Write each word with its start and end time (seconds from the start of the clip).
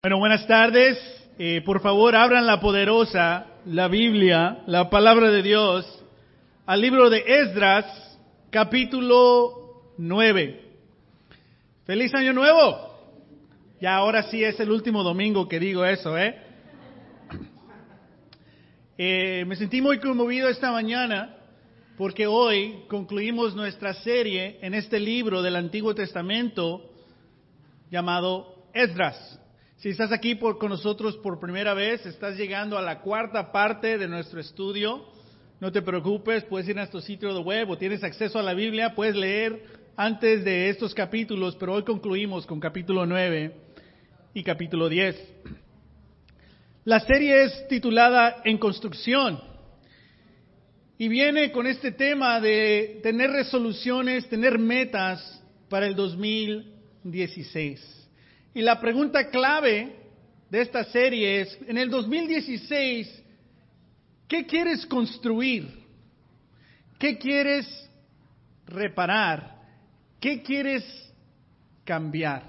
Bueno, 0.00 0.20
buenas 0.20 0.46
tardes. 0.46 0.96
Eh, 1.40 1.60
por 1.66 1.80
favor, 1.80 2.14
abran 2.14 2.46
la 2.46 2.60
poderosa, 2.60 3.46
la 3.66 3.88
Biblia, 3.88 4.62
la 4.68 4.88
palabra 4.90 5.28
de 5.28 5.42
Dios, 5.42 6.04
al 6.66 6.80
libro 6.80 7.10
de 7.10 7.24
Esdras, 7.26 8.16
capítulo 8.48 9.90
9. 9.98 10.62
¡Feliz 11.84 12.14
Año 12.14 12.32
Nuevo! 12.32 12.96
Ya 13.80 13.96
ahora 13.96 14.22
sí 14.30 14.44
es 14.44 14.60
el 14.60 14.70
último 14.70 15.02
domingo 15.02 15.48
que 15.48 15.58
digo 15.58 15.84
eso, 15.84 16.16
¿eh? 16.16 16.36
eh 18.96 19.44
me 19.48 19.56
sentí 19.56 19.82
muy 19.82 19.98
conmovido 19.98 20.48
esta 20.48 20.70
mañana 20.70 21.38
porque 21.96 22.28
hoy 22.28 22.84
concluimos 22.88 23.56
nuestra 23.56 23.94
serie 23.94 24.60
en 24.62 24.74
este 24.74 25.00
libro 25.00 25.42
del 25.42 25.56
Antiguo 25.56 25.92
Testamento 25.92 26.88
llamado 27.90 28.68
Esdras. 28.72 29.37
Si 29.78 29.88
estás 29.90 30.10
aquí 30.10 30.34
por, 30.34 30.58
con 30.58 30.70
nosotros 30.70 31.16
por 31.18 31.38
primera 31.38 31.72
vez, 31.72 32.04
estás 32.04 32.36
llegando 32.36 32.76
a 32.76 32.82
la 32.82 33.00
cuarta 33.00 33.52
parte 33.52 33.96
de 33.96 34.08
nuestro 34.08 34.40
estudio. 34.40 35.04
No 35.60 35.70
te 35.70 35.82
preocupes, 35.82 36.42
puedes 36.46 36.68
ir 36.68 36.76
a 36.76 36.80
nuestro 36.80 37.00
sitio 37.00 37.32
de 37.32 37.38
web 37.38 37.70
o 37.70 37.78
tienes 37.78 38.02
acceso 38.02 38.40
a 38.40 38.42
la 38.42 38.54
Biblia, 38.54 38.96
puedes 38.96 39.14
leer 39.14 39.62
antes 39.96 40.44
de 40.44 40.68
estos 40.68 40.92
capítulos, 40.94 41.54
pero 41.54 41.74
hoy 41.74 41.84
concluimos 41.84 42.44
con 42.44 42.58
capítulo 42.58 43.06
9 43.06 43.54
y 44.34 44.42
capítulo 44.42 44.88
10. 44.88 45.16
La 46.84 46.98
serie 46.98 47.44
es 47.44 47.68
titulada 47.68 48.42
En 48.44 48.58
construcción 48.58 49.40
y 50.98 51.06
viene 51.06 51.52
con 51.52 51.68
este 51.68 51.92
tema 51.92 52.40
de 52.40 52.98
tener 53.04 53.30
resoluciones, 53.30 54.28
tener 54.28 54.58
metas 54.58 55.40
para 55.68 55.86
el 55.86 55.94
2016. 55.94 57.97
Y 58.58 58.62
la 58.62 58.80
pregunta 58.80 59.30
clave 59.30 59.94
de 60.50 60.60
esta 60.60 60.82
serie 60.82 61.42
es, 61.42 61.58
en 61.68 61.78
el 61.78 61.88
2016, 61.88 63.22
¿qué 64.26 64.46
quieres 64.46 64.84
construir? 64.84 65.68
¿Qué 66.98 67.18
quieres 67.18 67.88
reparar? 68.66 69.62
¿Qué 70.18 70.42
quieres 70.42 70.84
cambiar? 71.84 72.42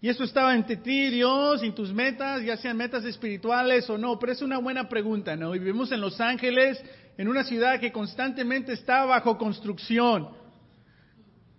Y 0.00 0.08
eso 0.08 0.24
estaba 0.24 0.56
entre 0.56 0.78
ti, 0.78 1.10
Dios, 1.10 1.62
y 1.62 1.70
tus 1.70 1.92
metas, 1.92 2.42
ya 2.42 2.56
sean 2.56 2.76
metas 2.76 3.04
espirituales 3.04 3.88
o 3.88 3.96
no, 3.96 4.18
pero 4.18 4.32
es 4.32 4.42
una 4.42 4.58
buena 4.58 4.88
pregunta, 4.88 5.36
¿no? 5.36 5.54
Y 5.54 5.60
vivimos 5.60 5.92
en 5.92 6.00
Los 6.00 6.20
Ángeles, 6.20 6.82
en 7.16 7.28
una 7.28 7.44
ciudad 7.44 7.78
que 7.78 7.92
constantemente 7.92 8.72
está 8.72 9.04
bajo 9.04 9.38
construcción. 9.38 10.30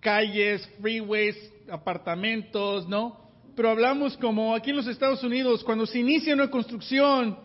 Calles, 0.01 0.69
freeways, 0.81 1.50
apartamentos, 1.69 2.87
¿no? 2.87 3.17
Pero 3.55 3.69
hablamos 3.69 4.17
como 4.17 4.55
aquí 4.55 4.69
en 4.69 4.77
los 4.77 4.87
Estados 4.87 5.23
Unidos, 5.23 5.63
cuando 5.63 5.85
se 5.85 5.99
inicia 5.99 6.33
una 6.33 6.49
construcción, 6.49 7.37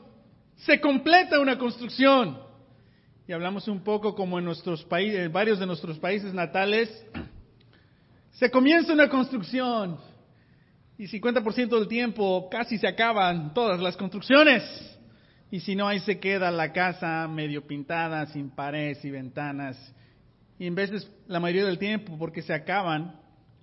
se 0.56 0.80
completa 0.80 1.40
una 1.40 1.58
construcción. 1.58 2.38
Y 3.28 3.32
hablamos 3.32 3.66
un 3.66 3.82
poco 3.82 4.14
como 4.14 4.38
en 4.38 4.44
nuestros 4.44 4.84
países, 4.84 5.30
varios 5.32 5.58
de 5.58 5.66
nuestros 5.66 5.98
países 5.98 6.32
natales, 6.32 6.88
se 8.32 8.50
comienza 8.50 8.92
una 8.92 9.08
construcción 9.08 9.98
y 10.98 11.04
50% 11.06 11.68
del 11.68 11.88
tiempo 11.88 12.48
casi 12.50 12.78
se 12.78 12.86
acaban 12.86 13.52
todas 13.52 13.80
las 13.80 13.96
construcciones. 13.96 14.62
Y 15.50 15.60
si 15.60 15.76
no, 15.76 15.86
ahí 15.86 16.00
se 16.00 16.18
queda 16.18 16.50
la 16.50 16.72
casa 16.72 17.28
medio 17.28 17.66
pintada, 17.66 18.26
sin 18.26 18.50
paredes 18.50 19.04
y 19.04 19.10
ventanas. 19.10 19.76
Y 20.58 20.66
en 20.66 20.74
veces, 20.74 21.10
la 21.28 21.38
mayoría 21.38 21.66
del 21.66 21.78
tiempo, 21.78 22.16
porque 22.18 22.42
se 22.42 22.52
acaban, 22.52 23.20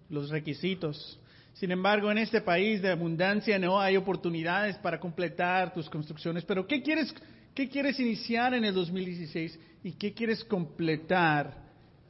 los 0.09 0.29
requisitos. 0.29 1.19
Sin 1.53 1.71
embargo, 1.71 2.11
en 2.11 2.17
este 2.17 2.41
país 2.41 2.81
de 2.81 2.89
abundancia 2.89 3.57
no 3.59 3.79
hay 3.79 3.95
oportunidades 3.95 4.75
para 4.77 4.99
completar 4.99 5.73
tus 5.73 5.89
construcciones. 5.89 6.43
Pero 6.45 6.67
¿qué 6.67 6.81
quieres, 6.81 7.15
qué 7.53 7.69
quieres 7.69 7.99
iniciar 7.99 8.53
en 8.53 8.65
el 8.65 8.73
2016 8.73 9.57
y 9.83 9.93
qué 9.93 10.13
quieres 10.13 10.43
completar 10.43 11.63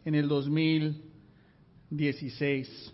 en 0.06 0.16
el 0.16 0.28
2016? 0.28 2.94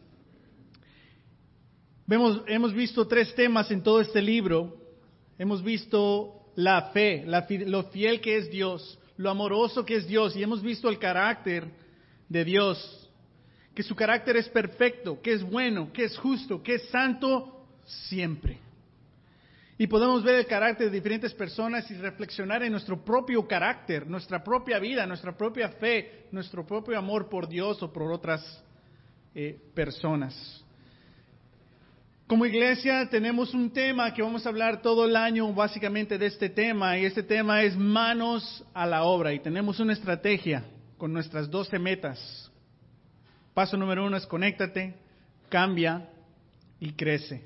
Vemos, 2.08 2.42
hemos 2.48 2.74
visto 2.74 3.08
tres 3.08 3.34
temas 3.36 3.70
en 3.70 3.84
todo 3.84 4.02
este 4.02 4.22
libro. 4.22 4.76
Hemos 5.38 5.64
visto 5.64 6.52
la 6.56 6.90
fe, 6.92 7.26
lo 7.68 7.84
fiel 7.84 8.20
que 8.20 8.38
es 8.38 8.50
Dios, 8.50 9.00
lo 9.18 9.30
amoroso 9.30 9.86
que 9.86 9.96
es 9.96 10.08
Dios 10.08 10.36
y 10.36 10.44
hemos 10.44 10.62
visto 10.62 10.90
el 10.90 10.98
carácter 10.98 11.70
de 12.28 12.44
Dios 12.44 12.99
que 13.80 13.84
su 13.84 13.96
carácter 13.96 14.36
es 14.36 14.50
perfecto, 14.50 15.22
que 15.22 15.32
es 15.32 15.42
bueno, 15.42 15.94
que 15.94 16.04
es 16.04 16.18
justo, 16.18 16.62
que 16.62 16.74
es 16.76 16.90
santo 16.90 17.64
siempre. 17.86 18.60
Y 19.78 19.88
podemos 19.88 20.22
ver 20.22 20.36
el 20.36 20.48
carácter 20.48 20.88
de 20.88 20.98
diferentes 20.98 21.34
personas 21.34 21.90
y 21.90 21.94
reflexionar 21.94 22.62
en 22.62 22.74
nuestro 22.74 23.06
propio 23.06 23.48
carácter, 23.48 24.06
nuestra 24.06 24.44
propia 24.44 24.80
vida, 24.80 25.06
nuestra 25.06 25.32
propia 25.32 25.70
fe, 25.70 26.26
nuestro 26.34 26.68
propio 26.68 26.98
amor 26.98 27.30
por 27.30 27.48
Dios 27.48 27.82
o 27.82 27.94
por 27.94 28.12
otras 28.12 28.62
eh, 29.34 29.58
personas. 29.74 30.62
Como 32.28 32.46
iglesia 32.46 33.08
tenemos 33.10 33.54
un 33.54 33.72
tema 33.72 34.14
que 34.14 34.22
vamos 34.22 34.46
a 34.46 34.50
hablar 34.50 34.82
todo 34.82 35.06
el 35.06 35.16
año 35.16 35.54
básicamente 35.54 36.18
de 36.18 36.26
este 36.26 36.50
tema 36.50 36.98
y 36.98 37.06
este 37.06 37.24
tema 37.24 37.64
es 37.64 37.78
manos 37.78 38.62
a 38.74 38.86
la 38.86 39.04
obra 39.04 39.32
y 39.32 39.40
tenemos 39.40 39.80
una 39.80 39.94
estrategia 39.94 40.66
con 40.98 41.14
nuestras 41.14 41.50
doce 41.50 41.80
metas 41.80 42.49
Paso 43.54 43.78
número 43.78 44.06
uno 44.06 44.18
es 44.18 44.26
conéctate, 44.26 44.96
cambia 45.50 46.10
y 46.80 46.94
crece. 46.94 47.44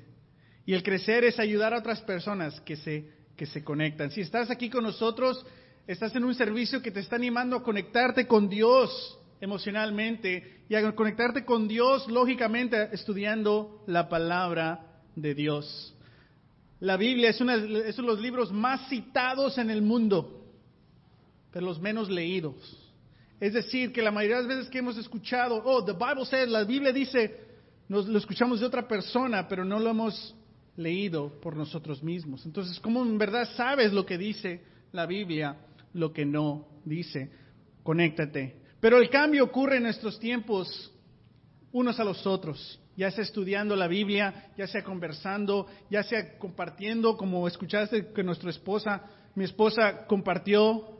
Y 0.66 0.74
el 0.74 0.82
crecer 0.82 1.24
es 1.24 1.38
ayudar 1.38 1.74
a 1.74 1.78
otras 1.78 2.00
personas 2.02 2.60
que 2.62 2.76
se, 2.76 3.10
que 3.36 3.46
se 3.46 3.62
conectan. 3.62 4.10
Si 4.10 4.20
estás 4.20 4.50
aquí 4.50 4.70
con 4.70 4.84
nosotros, 4.84 5.44
estás 5.86 6.14
en 6.16 6.24
un 6.24 6.34
servicio 6.34 6.80
que 6.80 6.90
te 6.90 7.00
está 7.00 7.16
animando 7.16 7.56
a 7.56 7.62
conectarte 7.62 8.26
con 8.26 8.48
Dios 8.48 9.18
emocionalmente 9.40 10.62
y 10.68 10.74
a 10.74 10.94
conectarte 10.94 11.44
con 11.44 11.68
Dios 11.68 12.08
lógicamente 12.08 12.88
estudiando 12.92 13.82
la 13.86 14.08
palabra 14.08 15.02
de 15.14 15.34
Dios. 15.34 15.94
La 16.80 16.96
Biblia 16.96 17.30
es, 17.30 17.40
uno 17.40 17.56
de 17.56 17.92
los 18.02 18.20
libros 18.20 18.52
más 18.52 18.88
citados 18.88 19.58
en 19.58 19.70
el 19.70 19.82
mundo, 19.82 20.44
pero 21.52 21.66
los 21.66 21.80
menos 21.80 22.10
leídos. 22.10 22.83
Es 23.40 23.52
decir, 23.52 23.92
que 23.92 24.02
la 24.02 24.10
mayoría 24.10 24.36
de 24.36 24.42
las 24.42 24.56
veces 24.56 24.70
que 24.70 24.78
hemos 24.78 24.96
escuchado, 24.96 25.62
oh, 25.64 25.84
the 25.84 25.92
Bible 25.92 26.24
says, 26.24 26.48
la 26.48 26.64
Biblia 26.64 26.92
dice, 26.92 27.40
nos 27.88 28.06
lo 28.06 28.18
escuchamos 28.18 28.60
de 28.60 28.66
otra 28.66 28.86
persona, 28.86 29.46
pero 29.48 29.64
no 29.64 29.78
lo 29.78 29.90
hemos 29.90 30.34
leído 30.76 31.40
por 31.40 31.56
nosotros 31.56 32.02
mismos. 32.02 32.44
Entonces, 32.46 32.78
¿cómo 32.80 33.02
en 33.02 33.18
verdad 33.18 33.48
sabes 33.56 33.92
lo 33.92 34.06
que 34.06 34.18
dice 34.18 34.62
la 34.92 35.06
Biblia, 35.06 35.56
lo 35.92 36.12
que 36.12 36.24
no 36.24 36.66
dice? 36.84 37.30
Conéctate. 37.82 38.56
Pero 38.80 38.98
el 38.98 39.10
cambio 39.10 39.44
ocurre 39.44 39.76
en 39.76 39.84
nuestros 39.84 40.18
tiempos 40.18 40.92
unos 41.72 41.98
a 41.98 42.04
los 42.04 42.26
otros, 42.26 42.80
ya 42.96 43.10
sea 43.10 43.24
estudiando 43.24 43.74
la 43.74 43.88
Biblia, 43.88 44.52
ya 44.56 44.66
sea 44.66 44.84
conversando, 44.84 45.66
ya 45.90 46.02
sea 46.02 46.38
compartiendo, 46.38 47.16
como 47.16 47.48
escuchaste 47.48 48.12
que 48.12 48.22
nuestra 48.22 48.50
esposa, 48.50 49.02
mi 49.34 49.44
esposa 49.44 50.06
compartió 50.06 50.94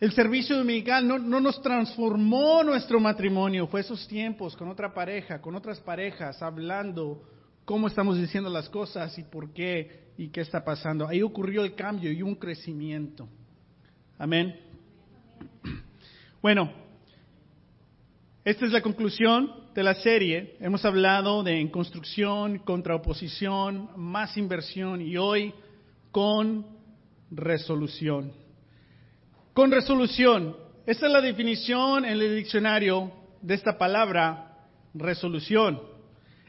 el 0.00 0.12
servicio 0.12 0.56
dominical 0.56 1.06
no, 1.06 1.18
no, 1.18 1.40
nos 1.40 1.60
transformó 1.60 2.64
nuestro 2.64 2.98
matrimonio, 2.98 3.66
fue 3.66 3.82
esos 3.82 4.08
tiempos 4.08 4.56
con 4.56 4.68
otra 4.68 4.94
pareja, 4.94 5.42
con 5.42 5.54
otras 5.54 5.78
parejas, 5.80 6.40
hablando 6.42 7.22
cómo 7.66 7.86
estamos 7.86 8.16
diciendo 8.18 8.48
las 8.48 8.70
cosas 8.70 9.16
y 9.18 9.24
por 9.24 9.52
qué 9.52 10.08
y 10.16 10.28
qué 10.28 10.40
está 10.40 10.64
pasando. 10.64 11.06
Ahí 11.06 11.20
ocurrió 11.20 11.64
el 11.64 11.74
cambio 11.74 12.10
y 12.10 12.22
un 12.22 12.34
crecimiento. 12.34 13.28
Amén. 14.18 14.58
Bueno, 16.40 16.72
esta 18.42 18.64
es 18.64 18.72
la 18.72 18.80
conclusión 18.80 19.52
de 19.74 19.82
la 19.82 19.94
serie. 19.94 20.56
Hemos 20.60 20.82
hablado 20.86 21.42
de 21.42 21.60
en 21.60 21.68
construcción, 21.68 22.60
contra 22.60 22.94
oposición, 22.94 23.90
más 23.96 24.38
inversión 24.38 25.02
y 25.02 25.18
hoy 25.18 25.52
con 26.10 26.66
resolución. 27.30 28.39
Con 29.60 29.70
resolución. 29.70 30.56
Esta 30.86 31.04
es 31.04 31.12
la 31.12 31.20
definición 31.20 32.06
en 32.06 32.12
el 32.12 32.34
diccionario 32.34 33.12
de 33.42 33.52
esta 33.52 33.76
palabra, 33.76 34.56
resolución. 34.94 35.82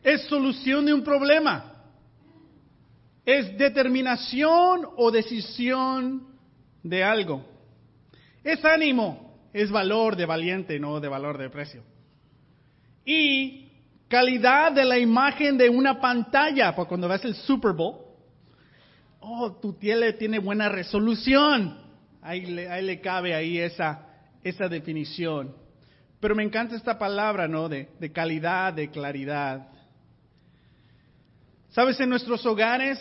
Es 0.02 0.22
solución 0.30 0.86
de 0.86 0.94
un 0.94 1.04
problema. 1.04 1.74
Es 3.26 3.58
determinación 3.58 4.88
o 4.96 5.12
decisión 5.12 6.26
de 6.84 7.04
algo. 7.04 7.46
Es 8.46 8.64
ánimo, 8.64 9.42
es 9.52 9.70
valor 9.70 10.16
de 10.16 10.26
valiente, 10.26 10.80
no 10.80 11.02
de 11.02 11.10
valor 11.10 11.38
de 11.38 11.50
precio. 11.50 11.84
Y 13.04 13.74
calidad 14.08 14.72
de 14.72 14.86
la 14.86 14.98
imagen 14.98 15.58
de 15.58 15.68
una 15.68 16.00
pantalla, 16.00 16.74
porque 16.74 16.88
cuando 16.88 17.10
ves 17.10 17.26
el 17.26 17.36
Super 17.36 17.74
Bowl, 17.74 18.06
oh, 19.20 19.52
tu 19.62 19.74
tele 19.74 20.14
tiene 20.14 20.40
buena 20.40 20.70
resolución. 20.70 21.91
Ahí 22.22 22.46
le, 22.46 23.02
cabe 23.02 23.34
ahí 23.34 23.58
esa, 23.58 24.08
esa 24.44 24.68
definición. 24.68 25.56
Pero 26.20 26.36
me 26.36 26.44
encanta 26.44 26.76
esta 26.76 27.00
palabra, 27.00 27.48
¿no? 27.48 27.68
De, 27.68 27.90
de 28.00 28.12
calidad, 28.12 28.74
de 28.74 28.90
claridad. 28.90 29.68
Sabes, 31.70 32.00
en 32.00 32.10
nuestros 32.10 32.46
hogares, 32.46 33.00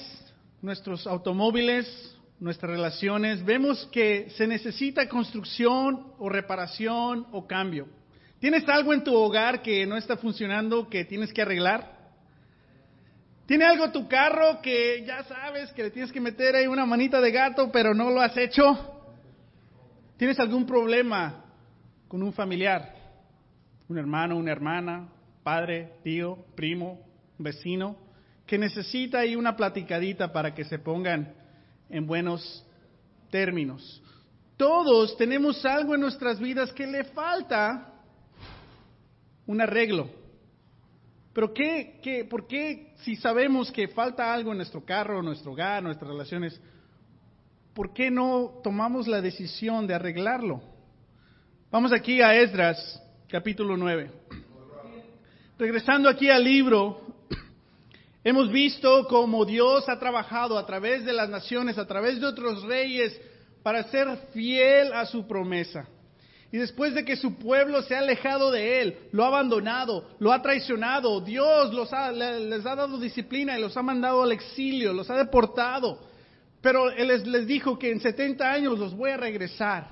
nuestros 0.62 1.06
automóviles, 1.06 2.16
nuestras 2.38 2.70
relaciones, 2.70 3.44
vemos 3.44 3.86
que 3.92 4.30
se 4.36 4.46
necesita 4.46 5.08
construcción 5.08 6.14
o 6.18 6.28
reparación 6.28 7.26
o 7.32 7.46
cambio. 7.46 7.86
¿Tienes 8.40 8.66
algo 8.68 8.94
en 8.94 9.04
tu 9.04 9.14
hogar 9.14 9.60
que 9.60 9.84
no 9.86 9.98
está 9.98 10.16
funcionando 10.16 10.88
que 10.88 11.04
tienes 11.04 11.32
que 11.32 11.42
arreglar? 11.42 12.00
¿Tiene 13.44 13.66
algo 13.66 13.90
tu 13.90 14.08
carro 14.08 14.62
que 14.62 15.04
ya 15.04 15.24
sabes 15.24 15.72
que 15.72 15.82
le 15.82 15.90
tienes 15.90 16.10
que 16.10 16.20
meter 16.20 16.56
ahí 16.56 16.66
una 16.66 16.86
manita 16.86 17.20
de 17.20 17.30
gato 17.32 17.70
pero 17.70 17.92
no 17.92 18.08
lo 18.08 18.20
has 18.20 18.36
hecho? 18.36 18.99
¿Tienes 20.20 20.38
algún 20.38 20.66
problema 20.66 21.46
con 22.06 22.22
un 22.22 22.34
familiar? 22.34 22.94
Un 23.88 23.96
hermano, 23.96 24.36
una 24.36 24.52
hermana, 24.52 25.08
padre, 25.42 25.94
tío, 26.04 26.44
primo, 26.54 27.00
vecino, 27.38 27.96
que 28.46 28.58
necesita 28.58 29.20
ahí 29.20 29.34
una 29.34 29.56
platicadita 29.56 30.30
para 30.30 30.54
que 30.54 30.66
se 30.66 30.78
pongan 30.78 31.32
en 31.88 32.06
buenos 32.06 32.62
términos. 33.30 34.02
Todos 34.58 35.16
tenemos 35.16 35.64
algo 35.64 35.94
en 35.94 36.02
nuestras 36.02 36.38
vidas 36.38 36.70
que 36.74 36.86
le 36.86 37.04
falta 37.04 37.90
un 39.46 39.58
arreglo. 39.62 40.10
Pero 41.32 41.54
¿qué, 41.54 41.98
qué, 42.02 42.26
¿por 42.26 42.46
qué 42.46 42.92
si 43.04 43.16
sabemos 43.16 43.72
que 43.72 43.88
falta 43.88 44.34
algo 44.34 44.50
en 44.50 44.58
nuestro 44.58 44.84
carro, 44.84 45.22
nuestro 45.22 45.52
hogar, 45.52 45.82
nuestras 45.82 46.10
relaciones, 46.10 46.60
¿por 47.74 47.92
qué 47.92 48.10
no 48.10 48.60
tomamos 48.62 49.06
la 49.06 49.20
decisión 49.20 49.86
de 49.86 49.94
arreglarlo? 49.94 50.60
Vamos 51.70 51.92
aquí 51.92 52.20
a 52.20 52.34
Esdras, 52.34 53.00
capítulo 53.28 53.76
9. 53.76 54.10
Regresando 55.58 56.08
aquí 56.08 56.28
al 56.28 56.42
libro, 56.42 57.00
hemos 58.24 58.50
visto 58.50 59.06
cómo 59.08 59.44
Dios 59.44 59.88
ha 59.88 59.98
trabajado 59.98 60.58
a 60.58 60.66
través 60.66 61.04
de 61.04 61.12
las 61.12 61.28
naciones, 61.28 61.78
a 61.78 61.86
través 61.86 62.20
de 62.20 62.26
otros 62.26 62.62
reyes, 62.64 63.18
para 63.62 63.84
ser 63.84 64.08
fiel 64.32 64.92
a 64.92 65.06
su 65.06 65.26
promesa. 65.26 65.86
Y 66.52 66.58
después 66.58 66.94
de 66.94 67.04
que 67.04 67.14
su 67.14 67.36
pueblo 67.36 67.82
se 67.82 67.94
ha 67.94 68.00
alejado 68.00 68.50
de 68.50 68.80
él, 68.80 68.98
lo 69.12 69.22
ha 69.22 69.28
abandonado, 69.28 70.08
lo 70.18 70.32
ha 70.32 70.42
traicionado, 70.42 71.20
Dios 71.20 71.72
los 71.72 71.90
les 71.92 72.66
ha 72.66 72.74
dado 72.74 72.98
disciplina 72.98 73.56
y 73.56 73.60
los 73.60 73.76
ha 73.76 73.82
mandado 73.82 74.24
al 74.24 74.32
exilio, 74.32 74.92
los 74.92 75.08
ha 75.10 75.16
deportado. 75.16 76.09
Pero 76.60 76.90
Él 76.90 77.08
les, 77.24 77.46
dijo 77.46 77.78
que 77.78 77.90
en 77.90 78.00
70 78.00 78.50
años 78.50 78.78
los 78.78 78.94
voy 78.94 79.10
a 79.10 79.16
regresar. 79.16 79.88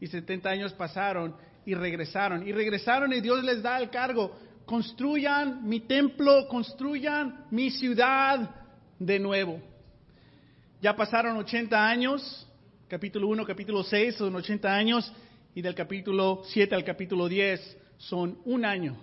Y 0.00 0.06
70 0.06 0.48
años 0.48 0.72
pasaron 0.72 1.34
y 1.64 1.74
regresaron. 1.74 2.46
Y 2.46 2.52
regresaron 2.52 3.12
y 3.12 3.20
Dios 3.20 3.44
les 3.44 3.62
da 3.62 3.78
el 3.78 3.90
cargo. 3.90 4.36
Construyan 4.64 5.68
mi 5.68 5.80
templo, 5.80 6.48
construyan 6.48 7.46
mi 7.50 7.70
ciudad 7.70 8.50
de 8.98 9.18
nuevo. 9.18 9.60
Ya 10.80 10.96
pasaron 10.96 11.36
80 11.36 11.88
años, 11.88 12.46
capítulo 12.88 13.28
1, 13.28 13.44
capítulo 13.44 13.82
6 13.82 14.16
son 14.16 14.34
80 14.34 14.74
años, 14.74 15.12
y 15.54 15.62
del 15.62 15.74
capítulo 15.74 16.42
7 16.46 16.74
al 16.74 16.84
capítulo 16.84 17.28
10 17.28 17.78
son 17.98 18.38
un 18.44 18.64
año. 18.64 18.96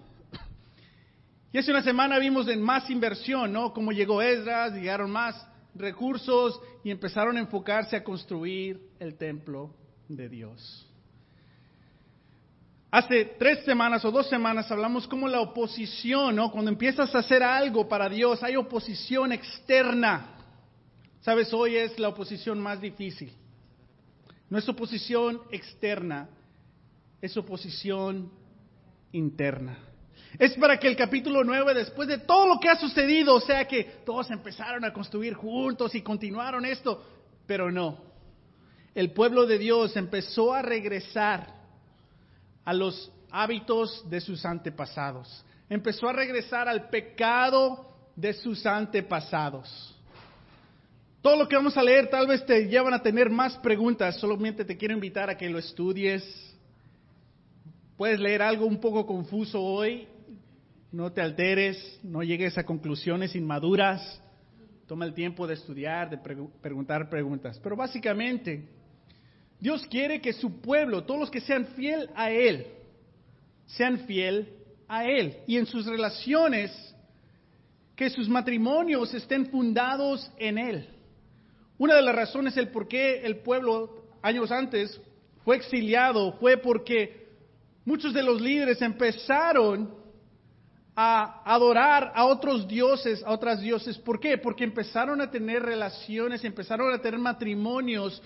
Y 1.51 1.57
hace 1.57 1.71
una 1.71 1.83
semana 1.83 2.19
vimos 2.19 2.47
en 2.47 2.61
más 2.61 2.89
inversión, 2.89 3.53
¿no? 3.53 3.73
Cómo 3.73 3.91
llegó 3.91 4.21
Esdras, 4.21 4.73
llegaron 4.73 5.11
más 5.11 5.35
recursos 5.75 6.59
y 6.83 6.91
empezaron 6.91 7.37
a 7.37 7.39
enfocarse 7.39 7.95
a 7.95 8.03
construir 8.03 8.79
el 8.99 9.15
templo 9.15 9.73
de 10.07 10.29
Dios. 10.29 10.87
Hace 12.91 13.25
tres 13.39 13.65
semanas 13.65 14.05
o 14.05 14.11
dos 14.11 14.29
semanas 14.29 14.71
hablamos 14.71 15.07
como 15.07 15.27
la 15.27 15.41
oposición, 15.41 16.35
¿no? 16.35 16.51
Cuando 16.51 16.69
empiezas 16.69 17.13
a 17.15 17.19
hacer 17.19 17.41
algo 17.41 17.87
para 17.87 18.07
Dios, 18.07 18.43
hay 18.43 18.55
oposición 18.55 19.31
externa. 19.31 20.35
Sabes, 21.21 21.51
hoy 21.53 21.75
es 21.75 21.97
la 21.97 22.09
oposición 22.09 22.59
más 22.59 22.79
difícil. 22.79 23.33
No 24.47 24.59
es 24.59 24.69
oposición 24.69 25.41
externa, 25.49 26.29
es 27.19 27.35
oposición 27.35 28.31
interna. 29.11 29.79
Es 30.39 30.53
para 30.53 30.80
que 30.80 30.88
el 30.88 30.95
capítulo 30.95 31.44
9, 31.44 31.74
después 31.74 32.07
de 32.07 32.18
todo 32.18 32.47
lo 32.47 32.59
que 32.59 32.69
ha 32.69 32.75
sucedido, 32.75 33.35
o 33.35 33.41
sea 33.41 33.68
que 33.68 33.83
todos 34.06 34.31
empezaron 34.31 34.83
a 34.83 34.91
construir 34.91 35.35
juntos 35.35 35.94
y 35.94 36.01
continuaron 36.01 36.65
esto, 36.65 37.06
pero 37.45 37.71
no. 37.71 38.00
El 38.95 39.12
pueblo 39.12 39.45
de 39.45 39.59
Dios 39.59 39.95
empezó 39.95 40.53
a 40.53 40.62
regresar 40.62 41.53
a 42.65 42.74
los 42.74 43.12
hábitos 43.31 44.09
de 44.09 44.21
sus 44.21 44.44
antepasados. 44.45 45.44
Empezó 45.69 46.09
a 46.09 46.13
regresar 46.13 46.68
al 46.68 46.89
pecado 46.89 47.88
de 48.15 48.33
sus 48.33 48.65
antepasados. 48.65 49.95
Todo 51.21 51.38
lo 51.38 51.47
que 51.47 51.56
vamos 51.56 51.77
a 51.77 51.83
leer 51.83 52.09
tal 52.09 52.27
vez 52.27 52.45
te 52.45 52.68
llevan 52.68 52.94
a 52.94 53.01
tener 53.01 53.30
más 53.30 53.56
preguntas, 53.57 54.18
solamente 54.18 54.65
te 54.65 54.77
quiero 54.77 54.94
invitar 54.94 55.30
a 55.30 55.38
que 55.38 55.50
lo 55.50 55.57
estudies. 55.57 56.24
Puedes 57.97 58.19
leer 58.19 58.41
algo 58.41 58.65
un 58.65 58.81
poco 58.81 59.06
confuso 59.06 59.62
hoy 59.62 60.07
no 60.94 61.12
te 61.12 61.22
alteres, 61.22 62.00
no 62.04 62.22
llegues 62.22 62.56
a 62.60 62.63
conclusiones 62.63 63.36
inmaduras, 63.36 64.22
toma 64.86 65.06
el 65.06 65.16
tiempo 65.16 65.48
de 65.48 65.56
estudiar, 65.56 66.07
de 66.07 66.19
preguntar 66.62 67.10
preguntas. 67.10 67.60
Pero 67.63 67.75
básicamente, 67.75 68.69
Dios 69.60 69.88
quiere 69.88 70.22
que 70.22 70.34
su 70.34 70.62
pueblo, 70.62 71.04
todos 71.04 71.19
los 71.22 71.31
que 71.31 71.42
sean 71.42 71.66
fiel 71.75 72.12
a 72.16 72.30
Él, 72.30 72.68
sean 73.66 74.06
fiel 74.06 74.54
a 74.88 75.06
Él. 75.06 75.38
Y 75.48 75.57
en 75.57 75.66
sus 75.66 75.88
relaciones, 75.88 76.72
que 77.95 78.12
sus 78.12 78.30
matrimonios 78.30 79.12
estén 79.16 79.48
fundados 79.48 80.31
en 80.38 80.60
Él. 80.60 80.88
Una 81.80 81.95
de 81.95 82.04
las 82.04 82.16
razones 82.16 82.56
el 82.56 82.68
por 82.68 82.88
qué 82.88 83.25
el 83.25 83.38
pueblo 83.38 84.06
años 84.22 84.51
antes 84.51 85.01
fue 85.44 85.56
exiliado 85.56 86.34
fue 86.34 86.57
porque 86.57 87.30
muchos 87.84 88.13
de 88.13 88.22
los 88.22 88.40
líderes 88.40 88.80
empezaron 88.80 90.02
a 90.95 91.42
adorar 91.44 92.12
a 92.16 92.25
otros 92.25 92.68
dioses, 92.68 93.24
a 93.24 93.31
otras 93.31 93.62
dioses. 93.62 93.98
¿Por 93.98 94.19
qué? 94.19 94.38
Porque 94.38 94.63
empezaron 94.63 95.22
a 95.22 95.31
tener 95.31 95.63
relaciones, 95.63 96.44
empezaron 96.44 96.94
a 96.94 97.00
tener 97.00 97.19
matrimonios 97.19 98.22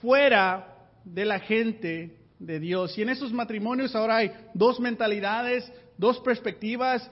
fuera 0.00 0.88
de 1.04 1.24
la 1.24 1.38
gente 1.38 2.18
de 2.38 2.58
Dios. 2.58 2.96
Y 2.98 3.02
en 3.02 3.10
esos 3.10 3.32
matrimonios 3.32 3.94
ahora 3.94 4.16
hay 4.16 4.32
dos 4.54 4.80
mentalidades, 4.80 5.70
dos 5.96 6.18
perspectivas, 6.20 7.08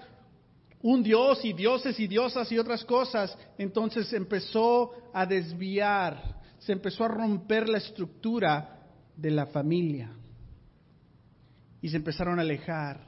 un 0.82 1.02
Dios 1.02 1.44
y 1.44 1.52
dioses 1.52 1.98
y 2.00 2.08
diosas 2.08 2.50
y 2.50 2.58
otras 2.58 2.84
cosas. 2.84 3.36
Entonces 3.56 4.12
empezó 4.12 4.90
a 5.12 5.24
desviar, 5.24 6.40
se 6.58 6.72
empezó 6.72 7.04
a 7.04 7.08
romper 7.08 7.68
la 7.68 7.78
estructura 7.78 8.80
de 9.16 9.30
la 9.30 9.46
familia. 9.46 10.10
Y 11.80 11.88
se 11.88 11.96
empezaron 11.96 12.38
a 12.38 12.42
alejar 12.42 13.00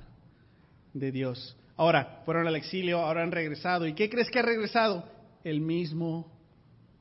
de 0.93 1.11
Dios. 1.11 1.57
Ahora, 1.77 2.23
fueron 2.25 2.47
al 2.47 2.57
exilio, 2.57 3.01
ahora 3.01 3.23
han 3.23 3.33
regresado. 3.33 3.87
¿Y 3.87 3.95
qué 3.95 4.09
crees 4.09 4.31
que 4.31 4.39
ha 4.39 4.43
regresado? 4.43 5.05
El 5.43 5.61
mismo 5.61 6.31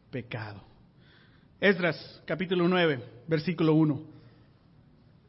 pecado. 0.10 0.62
Esdras, 1.60 2.22
capítulo 2.26 2.68
9, 2.68 3.04
versículo 3.28 3.76
1. 3.76 4.02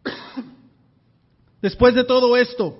Después 1.62 1.94
de 1.94 2.04
todo 2.04 2.36
esto, 2.36 2.78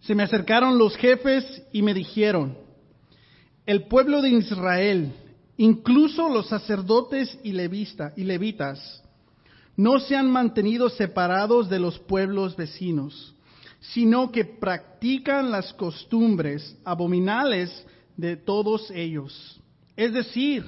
se 0.00 0.14
me 0.14 0.22
acercaron 0.22 0.78
los 0.78 0.96
jefes 0.96 1.62
y 1.70 1.82
me 1.82 1.92
dijeron, 1.92 2.56
el 3.66 3.84
pueblo 3.84 4.22
de 4.22 4.30
Israel, 4.30 5.12
incluso 5.58 6.30
los 6.30 6.48
sacerdotes 6.48 7.38
y, 7.42 7.52
levista, 7.52 8.14
y 8.16 8.24
levitas, 8.24 9.02
no 9.76 10.00
se 10.00 10.16
han 10.16 10.30
mantenido 10.30 10.88
separados 10.88 11.68
de 11.68 11.78
los 11.78 11.98
pueblos 11.98 12.56
vecinos 12.56 13.34
sino 13.80 14.30
que 14.32 14.44
practican 14.44 15.50
las 15.50 15.72
costumbres 15.74 16.76
abominables 16.84 17.86
de 18.16 18.36
todos 18.36 18.90
ellos. 18.90 19.60
Es 19.96 20.12
decir, 20.12 20.64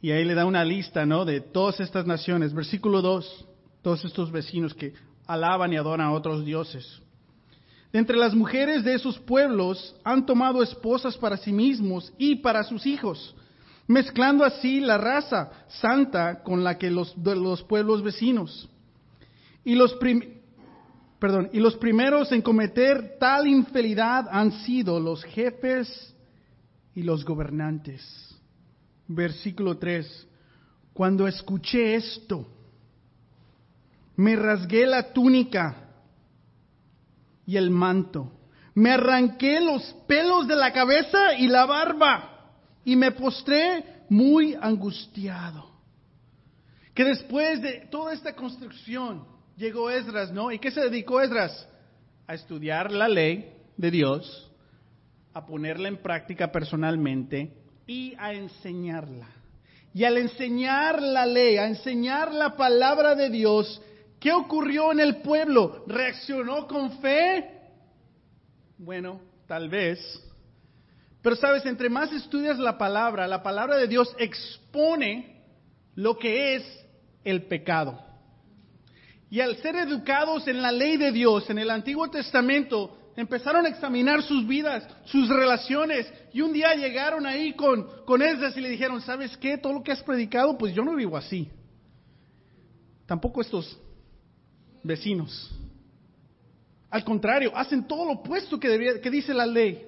y 0.00 0.10
ahí 0.10 0.24
le 0.24 0.34
da 0.34 0.44
una 0.44 0.64
lista, 0.64 1.06
¿no? 1.06 1.24
De 1.24 1.40
todas 1.40 1.78
estas 1.80 2.06
naciones. 2.06 2.52
Versículo 2.52 3.00
2, 3.00 3.46
todos 3.82 4.04
estos 4.04 4.32
vecinos 4.32 4.74
que 4.74 4.94
alaban 5.26 5.72
y 5.72 5.76
adoran 5.76 6.08
a 6.08 6.12
otros 6.12 6.44
dioses. 6.44 7.00
De 7.92 7.98
entre 8.00 8.16
las 8.16 8.34
mujeres 8.34 8.82
de 8.84 8.94
esos 8.94 9.18
pueblos 9.20 9.94
han 10.02 10.26
tomado 10.26 10.62
esposas 10.62 11.16
para 11.16 11.36
sí 11.36 11.52
mismos 11.52 12.12
y 12.18 12.36
para 12.36 12.64
sus 12.64 12.86
hijos, 12.86 13.34
mezclando 13.86 14.44
así 14.44 14.80
la 14.80 14.98
raza 14.98 15.50
santa 15.68 16.42
con 16.42 16.64
la 16.64 16.78
que 16.78 16.90
los, 16.90 17.14
de 17.22 17.36
los 17.36 17.62
pueblos 17.62 18.02
vecinos. 18.02 18.68
Y 19.64 19.76
los, 19.76 19.96
perdón, 21.22 21.50
y 21.52 21.60
los 21.60 21.76
primeros 21.76 22.32
en 22.32 22.42
cometer 22.42 23.16
tal 23.20 23.46
infidelidad 23.46 24.26
han 24.28 24.50
sido 24.64 24.98
los 24.98 25.22
jefes 25.22 26.12
y 26.96 27.04
los 27.04 27.24
gobernantes. 27.24 28.02
Versículo 29.06 29.78
3. 29.78 30.26
Cuando 30.92 31.28
escuché 31.28 31.94
esto, 31.94 32.44
me 34.16 34.34
rasgué 34.34 34.84
la 34.84 35.12
túnica 35.12 35.90
y 37.46 37.56
el 37.56 37.70
manto, 37.70 38.32
Me 38.74 38.90
arranqué 38.90 39.60
los 39.60 39.94
pelos 40.08 40.48
de 40.48 40.56
la 40.56 40.72
cabeza 40.72 41.34
y 41.38 41.46
la 41.46 41.66
barba 41.66 42.50
y 42.84 42.96
me 42.96 43.12
postré 43.12 44.02
muy 44.08 44.56
angustiado. 44.60 45.70
Que 46.92 47.04
después 47.04 47.62
de 47.62 47.86
toda 47.92 48.12
esta 48.12 48.34
construcción 48.34 49.31
llegó 49.56 49.90
Esdras, 49.90 50.32
¿no? 50.32 50.50
¿Y 50.50 50.58
qué 50.58 50.70
se 50.70 50.80
dedicó 50.80 51.20
Esdras? 51.20 51.68
A 52.26 52.34
estudiar 52.34 52.92
la 52.92 53.08
ley 53.08 53.52
de 53.76 53.90
Dios, 53.90 54.50
a 55.34 55.46
ponerla 55.46 55.88
en 55.88 55.98
práctica 55.98 56.50
personalmente 56.52 57.52
y 57.86 58.14
a 58.18 58.32
enseñarla. 58.32 59.28
Y 59.94 60.04
al 60.04 60.16
enseñar 60.16 61.02
la 61.02 61.26
ley, 61.26 61.58
a 61.58 61.66
enseñar 61.66 62.32
la 62.32 62.56
palabra 62.56 63.14
de 63.14 63.28
Dios, 63.28 63.82
¿qué 64.18 64.32
ocurrió 64.32 64.92
en 64.92 65.00
el 65.00 65.16
pueblo? 65.16 65.84
¿Reaccionó 65.86 66.66
con 66.66 66.98
fe? 67.00 67.60
Bueno, 68.78 69.20
tal 69.46 69.68
vez. 69.68 70.00
Pero 71.20 71.36
sabes, 71.36 71.64
entre 71.66 71.90
más 71.90 72.10
estudias 72.12 72.58
la 72.58 72.78
palabra, 72.78 73.28
la 73.28 73.42
palabra 73.42 73.76
de 73.76 73.86
Dios 73.86 74.14
expone 74.18 75.42
lo 75.94 76.18
que 76.18 76.56
es 76.56 76.86
el 77.24 77.44
pecado. 77.44 78.11
Y 79.32 79.40
al 79.40 79.56
ser 79.62 79.76
educados 79.76 80.46
en 80.46 80.60
la 80.60 80.70
ley 80.70 80.98
de 80.98 81.10
Dios, 81.10 81.48
en 81.48 81.58
el 81.58 81.70
Antiguo 81.70 82.10
Testamento, 82.10 82.98
empezaron 83.16 83.64
a 83.64 83.70
examinar 83.70 84.22
sus 84.22 84.46
vidas, 84.46 84.86
sus 85.06 85.26
relaciones, 85.26 86.06
y 86.34 86.42
un 86.42 86.52
día 86.52 86.74
llegaron 86.74 87.24
ahí 87.24 87.54
con, 87.54 88.04
con 88.04 88.20
Esdras 88.20 88.54
y 88.58 88.60
le 88.60 88.68
dijeron, 88.68 89.00
¿sabes 89.00 89.34
qué? 89.38 89.56
Todo 89.56 89.72
lo 89.72 89.82
que 89.82 89.90
has 89.90 90.02
predicado, 90.02 90.58
pues 90.58 90.74
yo 90.74 90.84
no 90.84 90.94
vivo 90.94 91.16
así. 91.16 91.48
Tampoco 93.06 93.40
estos 93.40 93.80
vecinos. 94.82 95.50
Al 96.90 97.02
contrario, 97.02 97.52
hacen 97.56 97.88
todo 97.88 98.04
lo 98.04 98.12
opuesto 98.20 98.60
que, 98.60 99.00
que 99.02 99.10
dice 99.10 99.32
la 99.32 99.46
ley. 99.46 99.82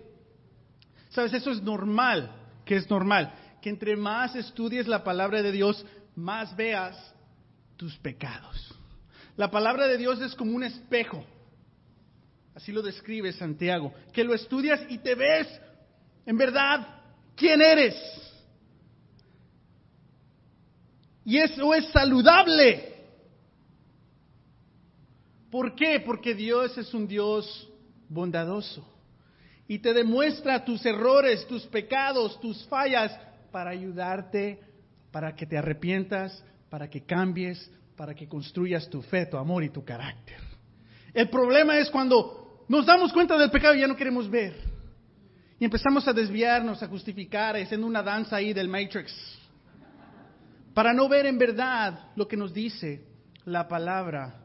¿Sabes? 1.11 1.35
Eso 1.35 1.51
es 1.51 1.63
normal, 1.63 2.35
que 2.65 2.77
es 2.77 2.89
normal. 2.89 3.35
Que 3.61 3.69
entre 3.69 3.95
más 3.95 4.35
estudies 4.37 4.89
la 4.89 5.05
palabra 5.05 5.43
de 5.43 5.53
Dios, 5.53 5.85
más 6.17 6.57
veas 6.57 6.97
tus 7.77 7.95
pecados. 7.99 8.75
La 9.37 9.51
palabra 9.51 9.87
de 9.87 9.99
Dios 9.99 10.21
es 10.21 10.35
como 10.35 10.55
un 10.55 10.65
espejo 10.65 11.25
Así 12.55 12.71
lo 12.71 12.83
describe 12.83 13.33
Santiago, 13.33 13.93
que 14.13 14.23
lo 14.23 14.33
estudias 14.33 14.81
y 14.89 14.99
te 14.99 15.15
ves 15.15 15.49
en 16.25 16.37
verdad 16.37 17.03
quién 17.35 17.61
eres. 17.61 17.97
Y 21.25 21.39
eso 21.39 21.75
es 21.75 21.87
saludable. 21.89 22.95
¿Por 25.51 25.75
qué? 25.75 26.01
Porque 26.05 26.35
Dios 26.35 26.77
es 26.79 26.95
un 26.95 27.09
Dios 27.09 27.69
bondadoso 28.09 28.87
y 29.67 29.79
te 29.79 29.93
demuestra 29.93 30.65
tus 30.65 30.85
errores, 30.85 31.47
tus 31.47 31.67
pecados, 31.67 32.39
tus 32.41 32.65
fallas 32.67 33.19
para 33.51 33.71
ayudarte, 33.71 34.61
para 35.11 35.35
que 35.35 35.47
te 35.47 35.57
arrepientas, 35.57 36.45
para 36.69 36.89
que 36.91 37.01
cambies, 37.05 37.71
para 37.97 38.15
que 38.15 38.29
construyas 38.29 38.89
tu 38.89 39.03
fe, 39.03 39.27
tu 39.27 39.37
amor 39.37 39.63
y 39.63 39.71
tu 39.71 39.85
carácter. 39.85 40.39
El 41.13 41.29
problema 41.29 41.79
es 41.79 41.91
cuando 41.91 42.65
nos 42.69 42.87
damos 42.87 43.13
cuenta 43.13 43.39
del 43.39 43.51
pecado 43.51 43.75
y 43.75 43.81
ya 43.81 43.87
no 43.87 43.97
queremos 43.97 44.29
ver. 44.29 44.55
Y 45.59 45.65
empezamos 45.65 46.07
a 46.09 46.13
desviarnos, 46.13 46.83
a 46.83 46.89
justificar, 46.89 47.57
haciendo 47.57 47.87
una 47.87 48.03
danza 48.03 48.37
ahí 48.37 48.53
del 48.53 48.69
Matrix. 48.69 49.15
Para 50.75 50.93
no 50.93 51.09
ver 51.09 51.27
en 51.27 51.39
verdad 51.39 52.11
lo 52.17 52.27
que 52.27 52.37
nos 52.37 52.53
dice 52.53 53.05
la 53.45 53.69
palabra 53.69 54.41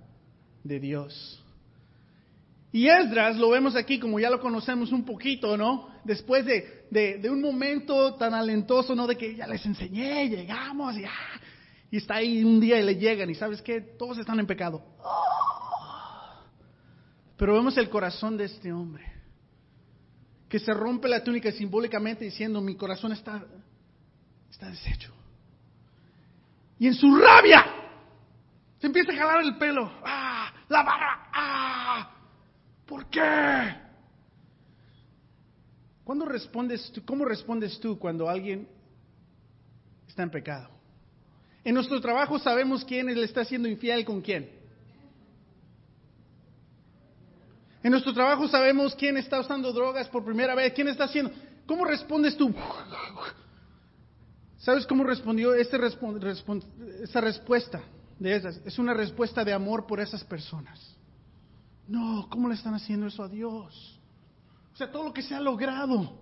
de 0.64 0.80
Dios. 0.80 1.44
Y 2.72 2.88
Esdras 2.88 3.38
lo 3.38 3.50
vemos 3.50 3.76
aquí, 3.76 4.00
como 4.00 4.20
ya 4.20 4.30
lo 4.30 4.40
conocemos 4.40 4.92
un 4.92 5.04
poquito, 5.04 5.58
¿no? 5.58 5.90
Después 6.04 6.46
de, 6.46 6.86
de, 6.92 7.30
un 7.30 7.42
momento 7.42 8.14
tan 8.14 8.36
alentoso, 8.36 8.94
¿no? 8.94 9.08
De 9.08 9.18
que 9.18 9.36
ya 9.36 9.48
les 9.48 9.66
enseñé, 9.66 10.30
llegamos, 10.30 10.96
y, 10.96 11.04
ah, 11.04 11.42
y 11.92 11.98
está 11.98 12.16
ahí 12.16 12.44
un 12.44 12.60
día 12.60 12.80
y 12.80 12.84
le 12.84 12.96
llegan, 12.96 13.30
y 13.30 13.36
¿sabes 13.36 13.62
qué? 13.62 13.82
Todos 13.82 14.18
están 14.18 14.40
en 14.40 14.46
pecado. 14.46 14.84
Pero 17.36 17.54
vemos 17.54 17.78
el 17.78 17.90
corazón 17.90 18.38
de 18.38 18.46
este 18.46 18.72
hombre, 18.72 19.06
que 20.48 20.60
se 20.60 20.74
rompe 20.74 21.08
la 21.08 21.24
túnica 21.24 21.52
simbólicamente 21.52 22.26
diciendo, 22.26 22.62
mi 22.62 22.76
corazón 22.76 23.14
está, 23.14 23.44
está 24.52 24.70
deshecho. 24.70 25.14
Y 26.78 26.88
en 26.88 26.94
su 26.94 27.16
rabia, 27.16 27.66
se 28.80 28.88
empieza 28.88 29.12
a 29.12 29.16
jalar 29.16 29.42
el 29.44 29.58
pelo. 29.58 29.92
¡Ah! 30.04 30.52
¡La 30.70 30.84
barra! 30.84 31.30
¡Ah! 31.34 32.12
¿Por 32.86 33.06
qué? 33.08 33.76
¿Cuándo 36.04 36.26
respondes 36.26 36.92
tú, 36.92 37.06
¿Cómo 37.06 37.26
respondes 37.26 37.80
tú 37.80 38.00
cuando 38.00 38.30
alguien 38.30 38.68
está 40.08 40.24
en 40.24 40.32
pecado? 40.32 40.79
En 41.70 41.76
nuestro 41.76 42.02
trabajo 42.02 42.40
sabemos 42.40 42.84
quién 42.84 43.06
le 43.06 43.24
está 43.24 43.46
siendo 43.46 43.68
infiel 43.68 44.04
con 44.04 44.22
quién. 44.22 44.50
En 47.84 47.92
nuestro 47.92 48.12
trabajo 48.12 48.48
sabemos 48.48 48.96
quién 48.96 49.18
está 49.18 49.40
usando 49.40 49.72
drogas 49.72 50.08
por 50.08 50.26
primera 50.26 50.56
vez, 50.56 50.74
quién 50.74 50.88
está 50.88 51.04
haciendo. 51.04 51.32
¿Cómo 51.68 51.86
respondes 51.86 52.36
tú? 52.36 52.52
¿Sabes 54.58 54.88
cómo 54.88 55.04
respondió 55.04 55.54
esta 55.54 55.78
esa 57.04 57.22
respuesta 57.22 57.84
de 58.18 58.36
esas? 58.36 58.60
Es 58.66 58.80
una 58.80 58.96
respuesta 58.96 59.46
de 59.46 59.54
amor 59.54 59.86
por 59.86 60.00
esas 60.00 60.24
personas. 60.24 60.98
No, 61.88 62.26
¿cómo 62.32 62.50
le 62.50 62.56
están 62.56 62.74
haciendo 62.74 63.06
eso 63.06 63.22
a 63.22 63.30
Dios? 63.30 64.00
O 64.74 64.76
sea, 64.76 64.92
todo 64.92 65.04
lo 65.04 65.14
que 65.14 65.22
se 65.22 65.36
ha 65.36 65.40
logrado. 65.40 66.18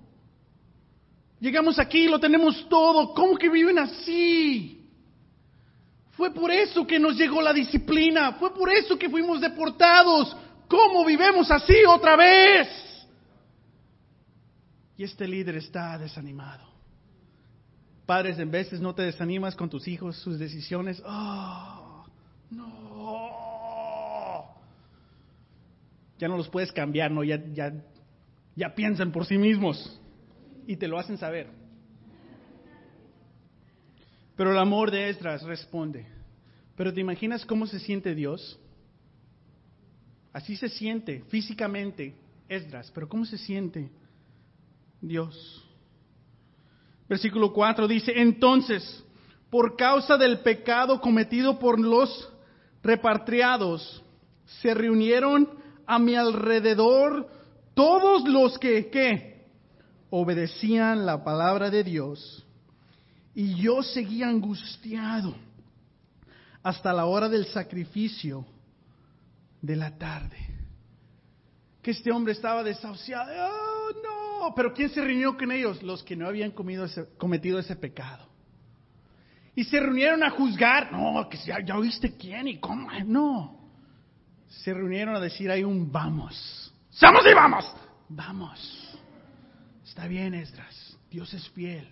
Llegamos 1.39 1.79
aquí, 1.79 2.09
lo 2.09 2.19
tenemos 2.19 2.67
todo. 2.67 3.13
¿Cómo 3.13 3.37
que 3.37 3.47
viven 3.47 3.79
así? 3.79 4.76
Fue 6.17 6.33
por 6.33 6.51
eso 6.51 6.85
que 6.85 6.99
nos 6.99 7.15
llegó 7.15 7.41
la 7.43 7.53
disciplina. 7.53 8.33
Fue 8.33 8.51
por 8.51 8.71
eso 8.71 8.97
que 8.97 9.07
fuimos 9.07 9.39
deportados. 9.39 10.35
¿Cómo 10.67 11.05
vivemos 11.05 11.49
así 11.51 11.75
otra 11.87 12.15
vez? 12.15 12.67
Y 14.97 15.03
este 15.03 15.27
líder 15.27 15.57
está 15.57 15.95
desanimado. 15.99 16.67
Padres, 18.07 18.39
en 18.39 18.49
veces 18.49 18.81
no 18.81 18.95
te 18.95 19.03
desanimas 19.03 19.55
con 19.55 19.69
tus 19.69 19.87
hijos, 19.87 20.17
sus 20.17 20.39
decisiones. 20.39 21.03
Oh, 21.05 22.03
no. 22.49 23.37
Ya 26.17 26.27
no 26.27 26.35
los 26.35 26.49
puedes 26.49 26.71
cambiar, 26.71 27.11
¿no? 27.11 27.23
Ya, 27.23 27.39
ya, 27.53 27.71
ya 28.55 28.73
piensan 28.73 29.11
por 29.11 29.27
sí 29.27 29.37
mismos 29.37 30.01
y 30.65 30.77
te 30.77 30.87
lo 30.87 30.97
hacen 30.97 31.19
saber. 31.19 31.56
Pero 34.37 34.51
el 34.51 34.57
amor 34.57 34.91
de 34.91 35.09
Esdras 35.09 35.43
responde. 35.43 36.05
Pero 36.77 36.93
¿te 36.93 37.01
imaginas 37.01 37.45
cómo 37.45 37.65
se 37.65 37.79
siente 37.79 38.15
Dios? 38.15 38.57
Así 40.31 40.55
se 40.55 40.69
siente 40.69 41.23
físicamente 41.27 42.15
Esdras, 42.47 42.91
pero 42.93 43.09
¿cómo 43.09 43.25
se 43.25 43.39
siente 43.39 43.89
Dios? 45.01 45.67
Versículo 47.09 47.51
4 47.51 47.87
dice, 47.87 48.13
entonces, 48.15 49.03
por 49.49 49.75
causa 49.75 50.17
del 50.17 50.39
pecado 50.39 51.01
cometido 51.01 51.57
por 51.57 51.79
los 51.79 52.31
repatriados, 52.83 54.03
se 54.61 54.73
reunieron 54.73 55.49
a 55.85 55.97
mi 55.97 56.15
alrededor 56.15 57.27
todos 57.73 58.27
los 58.29 58.57
que. 58.59 59.47
Obedecían 60.09 61.05
la 61.05 61.23
palabra 61.23 61.69
de 61.69 61.83
Dios. 61.83 62.46
Y 63.37 63.53
yo 63.53 63.83
seguía 63.83 64.29
angustiado 64.29 65.35
hasta 66.63 66.91
la 66.91 67.05
hora 67.05 67.29
del 67.29 67.45
sacrificio 67.45 68.43
de 69.61 69.75
la 69.75 69.95
tarde. 69.95 70.39
Que 71.83 71.91
este 71.91 72.11
hombre 72.11 72.33
estaba 72.33 72.63
desahuciado. 72.63 73.31
Oh, 73.31 73.91
no, 74.41 74.55
pero 74.55 74.73
¿quién 74.73 74.89
se 74.89 75.01
reunió 75.01 75.37
con 75.37 75.51
ellos? 75.51 75.83
Los 75.83 76.01
que 76.01 76.15
no 76.15 76.27
habían 76.27 76.49
cometido 76.49 77.59
ese 77.59 77.75
pecado. 77.75 78.27
Y 79.53 79.65
se 79.65 79.79
reunieron 79.81 80.23
a 80.23 80.31
juzgar. 80.31 80.91
No, 80.91 81.29
que 81.29 81.37
ya, 81.37 81.63
ya 81.63 81.77
oíste 81.77 82.17
quién 82.17 82.47
y 82.47 82.59
cómo. 82.59 82.89
No. 83.05 83.69
Se 84.47 84.73
reunieron 84.73 85.15
a 85.15 85.19
decir, 85.19 85.51
hay 85.51 85.63
un 85.63 85.91
vamos. 85.91 86.73
¡Vamos 86.99 87.23
y 87.29 87.35
vamos! 87.35 87.75
Vamos. 88.09 88.97
Está 89.85 90.07
bien, 90.07 90.33
Esdras. 90.33 90.97
Dios 91.11 91.31
es 91.35 91.47
fiel. 91.49 91.87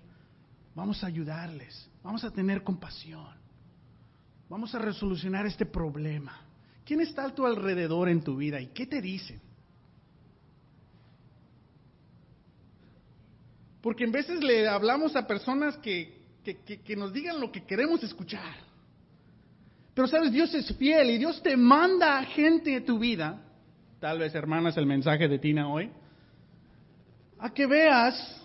Vamos 0.75 1.03
a 1.03 1.07
ayudarles. 1.07 1.89
Vamos 2.03 2.23
a 2.23 2.31
tener 2.31 2.61
compasión. 2.61 3.33
Vamos 4.49 4.75
a 4.75 4.79
resolucionar 4.79 5.45
este 5.45 5.65
problema. 5.65 6.39
¿Quién 6.85 7.01
está 7.01 7.25
a 7.25 7.33
tu 7.33 7.45
alrededor 7.45 8.09
en 8.09 8.21
tu 8.21 8.35
vida 8.35 8.59
y 8.59 8.67
qué 8.67 8.85
te 8.85 9.01
dicen? 9.01 9.41
Porque 13.81 14.03
en 14.03 14.11
veces 14.11 14.43
le 14.43 14.67
hablamos 14.67 15.15
a 15.15 15.25
personas 15.25 15.77
que, 15.77 16.21
que, 16.43 16.95
nos 16.95 17.13
digan 17.13 17.39
lo 17.39 17.51
que 17.51 17.63
queremos 17.63 18.03
escuchar. 18.03 18.55
Pero 19.93 20.07
sabes, 20.07 20.31
Dios 20.31 20.53
es 20.53 20.75
fiel 20.75 21.09
y 21.11 21.17
Dios 21.17 21.41
te 21.41 21.55
manda 21.55 22.19
a 22.19 22.23
gente 22.25 22.75
a 22.75 22.83
tu 22.83 22.99
vida. 22.99 23.41
Tal 23.99 24.19
vez, 24.19 24.35
hermanas, 24.35 24.75
el 24.77 24.85
mensaje 24.85 25.27
de 25.27 25.39
Tina 25.39 25.69
hoy. 25.69 25.89
a 27.39 27.49
que 27.51 27.65
veas, 27.65 28.43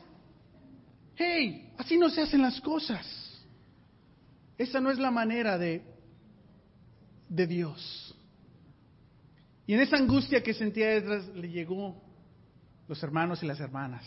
hey, 1.16 1.69
así 1.80 1.96
no 1.96 2.10
se 2.10 2.20
hacen 2.22 2.42
las 2.42 2.60
cosas. 2.60 3.06
Esa 4.58 4.80
no 4.80 4.90
es 4.90 4.98
la 4.98 5.10
manera 5.10 5.56
de, 5.56 5.82
de 7.28 7.46
Dios. 7.46 8.14
Y 9.66 9.74
en 9.74 9.80
esa 9.80 9.96
angustia 9.96 10.42
que 10.42 10.52
sentía 10.52 10.92
Esdras 10.92 11.26
le 11.28 11.48
llegó 11.48 12.02
los 12.86 13.02
hermanos 13.02 13.42
y 13.42 13.46
las 13.46 13.60
hermanas 13.60 14.04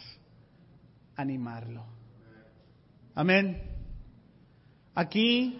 animarlo. 1.16 1.84
Amén. 3.16 3.62
Aquí 4.96 5.60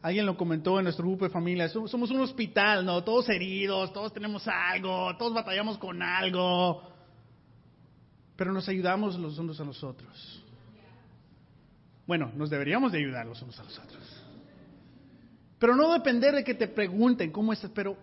Alguien 0.00 0.26
lo 0.26 0.36
comentó 0.36 0.78
en 0.78 0.84
nuestro 0.84 1.04
grupo 1.04 1.24
de 1.24 1.30
familia, 1.30 1.68
somos 1.68 2.10
un 2.10 2.20
hospital, 2.20 2.84
¿no? 2.86 3.02
Todos 3.02 3.28
heridos, 3.30 3.92
todos 3.92 4.12
tenemos 4.12 4.46
algo, 4.46 5.16
todos 5.16 5.34
batallamos 5.34 5.76
con 5.76 6.00
algo, 6.00 6.82
pero 8.36 8.52
nos 8.52 8.68
ayudamos 8.68 9.18
los 9.18 9.36
unos 9.38 9.60
a 9.60 9.64
los 9.64 9.82
otros. 9.82 10.44
Bueno, 12.08 12.32
nos 12.34 12.48
deberíamos 12.48 12.90
de 12.90 12.98
ayudar 12.98 13.26
los 13.26 13.42
unos 13.42 13.60
a 13.60 13.64
los 13.64 13.78
otros. 13.78 14.24
Pero 15.58 15.76
no 15.76 15.92
depender 15.92 16.34
de 16.34 16.42
que 16.42 16.54
te 16.54 16.66
pregunten 16.66 17.30
cómo 17.30 17.52
estás, 17.52 17.70
pero 17.74 17.98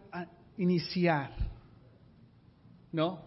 iniciar. 0.58 1.32
¿No? 2.92 3.26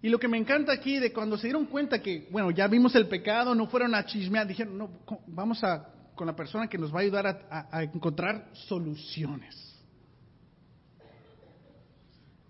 Y 0.00 0.08
lo 0.08 0.20
que 0.20 0.28
me 0.28 0.38
encanta 0.38 0.72
aquí 0.72 1.00
de 1.00 1.12
cuando 1.12 1.36
se 1.36 1.48
dieron 1.48 1.66
cuenta 1.66 2.00
que, 2.00 2.28
bueno, 2.30 2.52
ya 2.52 2.68
vimos 2.68 2.94
el 2.94 3.08
pecado, 3.08 3.56
no 3.56 3.66
fueron 3.66 3.96
a 3.96 4.06
chismear, 4.06 4.46
dijeron, 4.46 4.78
no, 4.78 4.90
vamos 5.26 5.64
a 5.64 5.90
con 6.14 6.28
la 6.28 6.36
persona 6.36 6.68
que 6.68 6.78
nos 6.78 6.94
va 6.94 7.00
a 7.00 7.02
ayudar 7.02 7.26
a, 7.50 7.82
encontrar 7.82 8.50
soluciones. 8.52 9.56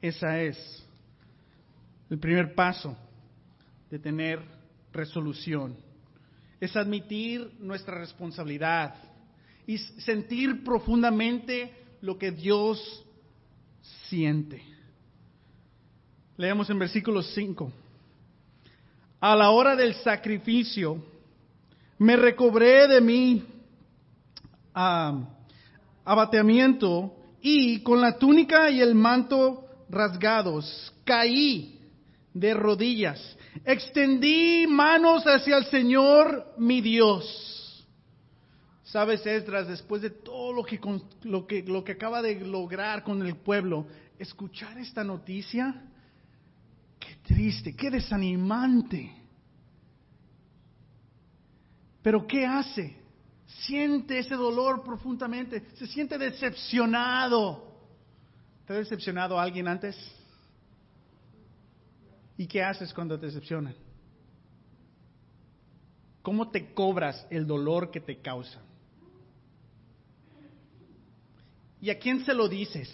Esa 0.02 0.38
es 0.42 0.86
el 2.10 2.18
primer 2.18 2.54
paso 2.54 2.94
de 3.90 3.98
tener 3.98 4.38
resolución. 4.92 5.78
Es 6.64 6.74
admitir 6.76 7.52
nuestra 7.60 7.98
responsabilidad 7.98 8.94
y 9.66 9.76
sentir 9.76 10.64
profundamente 10.64 11.70
lo 12.00 12.16
que 12.16 12.30
Dios 12.30 13.04
siente. 14.08 14.62
Leemos 16.38 16.70
en 16.70 16.78
versículo 16.78 17.22
5. 17.22 17.70
A 19.20 19.36
la 19.36 19.50
hora 19.50 19.76
del 19.76 19.94
sacrificio, 19.96 21.04
me 21.98 22.16
recobré 22.16 22.88
de 22.88 23.00
mí 23.02 23.44
abateamiento 26.02 27.14
y 27.42 27.82
con 27.82 28.00
la 28.00 28.16
túnica 28.16 28.70
y 28.70 28.80
el 28.80 28.94
manto 28.94 29.66
rasgados 29.90 30.94
caí 31.04 31.78
de 32.32 32.54
rodillas, 32.54 33.36
extendí 33.64 34.66
manos 34.66 35.24
hacia 35.24 35.58
el 35.58 35.66
Señor 35.66 36.54
mi 36.58 36.80
Dios. 36.80 37.86
Sabes, 38.84 39.26
Esdras, 39.26 39.66
después 39.66 40.02
de 40.02 40.10
todo 40.10 40.52
lo 40.52 40.64
que, 40.64 40.80
lo 41.22 41.46
que, 41.46 41.62
lo 41.62 41.82
que 41.82 41.92
acaba 41.92 42.22
de 42.22 42.40
lograr 42.40 43.02
con 43.02 43.24
el 43.26 43.36
pueblo, 43.36 43.86
escuchar 44.18 44.78
esta 44.78 45.02
noticia, 45.02 45.82
qué 47.00 47.16
triste, 47.22 47.74
qué 47.74 47.90
desanimante. 47.90 49.12
Pero 52.02 52.26
¿qué 52.26 52.46
hace? 52.46 53.04
siente 53.46 54.18
ese 54.18 54.34
dolor 54.34 54.82
profundamente, 54.82 55.62
se 55.74 55.86
siente 55.86 56.18
decepcionado. 56.18 57.72
¿Te 58.66 58.72
ha 58.72 58.76
decepcionado 58.76 59.38
a 59.38 59.42
alguien 59.42 59.68
antes? 59.68 59.96
¿Y 62.36 62.46
qué 62.46 62.62
haces 62.62 62.92
cuando 62.92 63.18
te 63.18 63.26
decepcionan? 63.26 63.74
¿Cómo 66.22 66.50
te 66.50 66.72
cobras 66.72 67.26
el 67.30 67.46
dolor 67.46 67.90
que 67.90 68.00
te 68.00 68.18
causa? 68.18 68.60
¿Y 71.80 71.90
a 71.90 71.98
quién 71.98 72.24
se 72.24 72.34
lo 72.34 72.48
dices? 72.48 72.90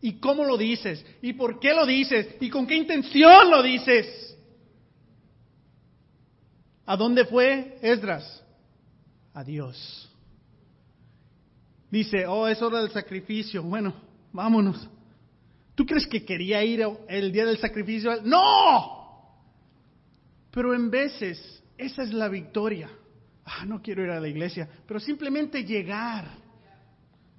¿Y 0.00 0.14
cómo 0.14 0.44
lo 0.44 0.56
dices? 0.56 1.04
¿Y 1.20 1.34
por 1.34 1.60
qué 1.60 1.74
lo 1.74 1.86
dices? 1.86 2.36
¿Y 2.40 2.50
con 2.50 2.66
qué 2.66 2.76
intención 2.76 3.50
lo 3.50 3.62
dices? 3.62 4.36
¿A 6.86 6.96
dónde 6.96 7.24
fue 7.26 7.78
Esdras? 7.82 8.44
a 9.34 9.42
Dios. 9.42 10.08
Dice, 11.90 12.26
oh, 12.26 12.48
es 12.48 12.62
hora 12.62 12.80
del 12.80 12.90
sacrificio. 12.90 13.62
Bueno, 13.62 13.92
vámonos. 14.32 14.88
¿Tú 15.74 15.84
crees 15.84 16.06
que 16.06 16.24
quería 16.24 16.62
ir 16.62 16.84
el 17.08 17.32
día 17.32 17.46
del 17.46 17.58
sacrificio? 17.58 18.22
No. 18.22 19.04
Pero 20.50 20.74
en 20.74 20.90
veces 20.90 21.62
esa 21.76 22.02
es 22.02 22.12
la 22.12 22.28
victoria. 22.28 22.88
Ah, 23.44 23.64
no 23.66 23.82
quiero 23.82 24.04
ir 24.04 24.10
a 24.10 24.20
la 24.20 24.28
iglesia, 24.28 24.68
pero 24.86 25.00
simplemente 25.00 25.64
llegar. 25.64 26.26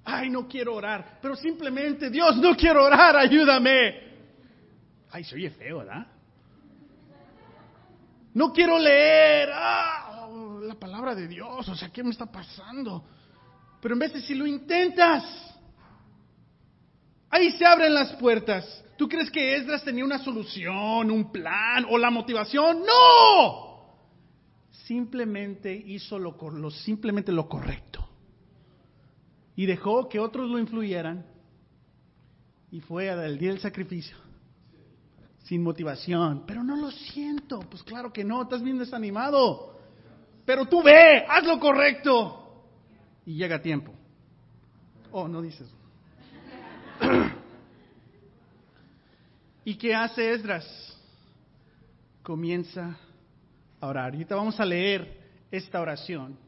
Ay, 0.04 0.30
no 0.30 0.46
quiero 0.46 0.74
orar, 0.74 1.18
pero 1.20 1.34
simplemente, 1.34 2.10
Dios, 2.10 2.36
no 2.36 2.54
quiero 2.54 2.84
orar, 2.84 3.16
ayúdame. 3.16 4.06
Ay, 5.10 5.24
se 5.24 5.34
oye 5.34 5.50
feo, 5.50 5.78
¿verdad? 5.78 6.06
No 8.34 8.52
quiero 8.52 8.78
leer. 8.78 9.50
Ah, 9.52 10.28
la 10.62 10.74
palabra 10.74 11.14
de 11.14 11.26
Dios, 11.26 11.68
o 11.68 11.74
sea, 11.74 11.88
¿qué 11.88 12.04
me 12.04 12.10
está 12.10 12.26
pasando? 12.26 13.04
Pero 13.80 13.94
en 13.94 14.00
de 14.00 14.20
si 14.20 14.34
lo 14.34 14.46
intentas, 14.46 15.24
ahí 17.30 17.52
se 17.52 17.64
abren 17.64 17.94
las 17.94 18.12
puertas. 18.14 18.84
¿Tú 18.96 19.08
crees 19.08 19.30
que 19.30 19.56
Esdras 19.56 19.84
tenía 19.84 20.04
una 20.04 20.18
solución, 20.18 21.10
un 21.10 21.30
plan 21.30 21.86
o 21.90 21.98
la 21.98 22.10
motivación? 22.10 22.80
No. 22.80 23.66
Simplemente 24.70 25.74
hizo 25.74 26.18
lo, 26.18 26.36
simplemente 26.70 27.30
lo 27.32 27.48
correcto. 27.48 28.08
Y 29.54 29.66
dejó 29.66 30.08
que 30.08 30.18
otros 30.18 30.50
lo 30.50 30.58
influyeran. 30.58 31.26
Y 32.70 32.80
fue 32.80 33.10
al 33.10 33.38
día 33.38 33.50
del 33.50 33.60
sacrificio. 33.60 34.16
Sin 35.44 35.62
motivación. 35.62 36.44
Pero 36.46 36.62
no 36.62 36.76
lo 36.76 36.90
siento. 36.90 37.60
Pues 37.60 37.82
claro 37.82 38.12
que 38.12 38.24
no. 38.24 38.42
Estás 38.42 38.62
bien 38.62 38.78
desanimado. 38.78 39.74
Pero 40.44 40.66
tú 40.66 40.82
ve, 40.82 41.24
haz 41.28 41.44
lo 41.44 41.58
correcto. 41.58 42.64
Y 43.24 43.34
llega 43.34 43.60
tiempo. 43.60 43.92
Oh, 45.10 45.26
no 45.26 45.42
dices. 45.42 45.68
¿Y 49.66 49.74
qué 49.74 49.96
hace 49.96 50.32
Esdras? 50.32 50.64
Comienza 52.22 52.96
a 53.80 53.86
orar. 53.88 54.12
Ahorita 54.12 54.36
vamos 54.36 54.60
a 54.60 54.64
leer 54.64 55.18
esta 55.50 55.80
oración. 55.80 56.38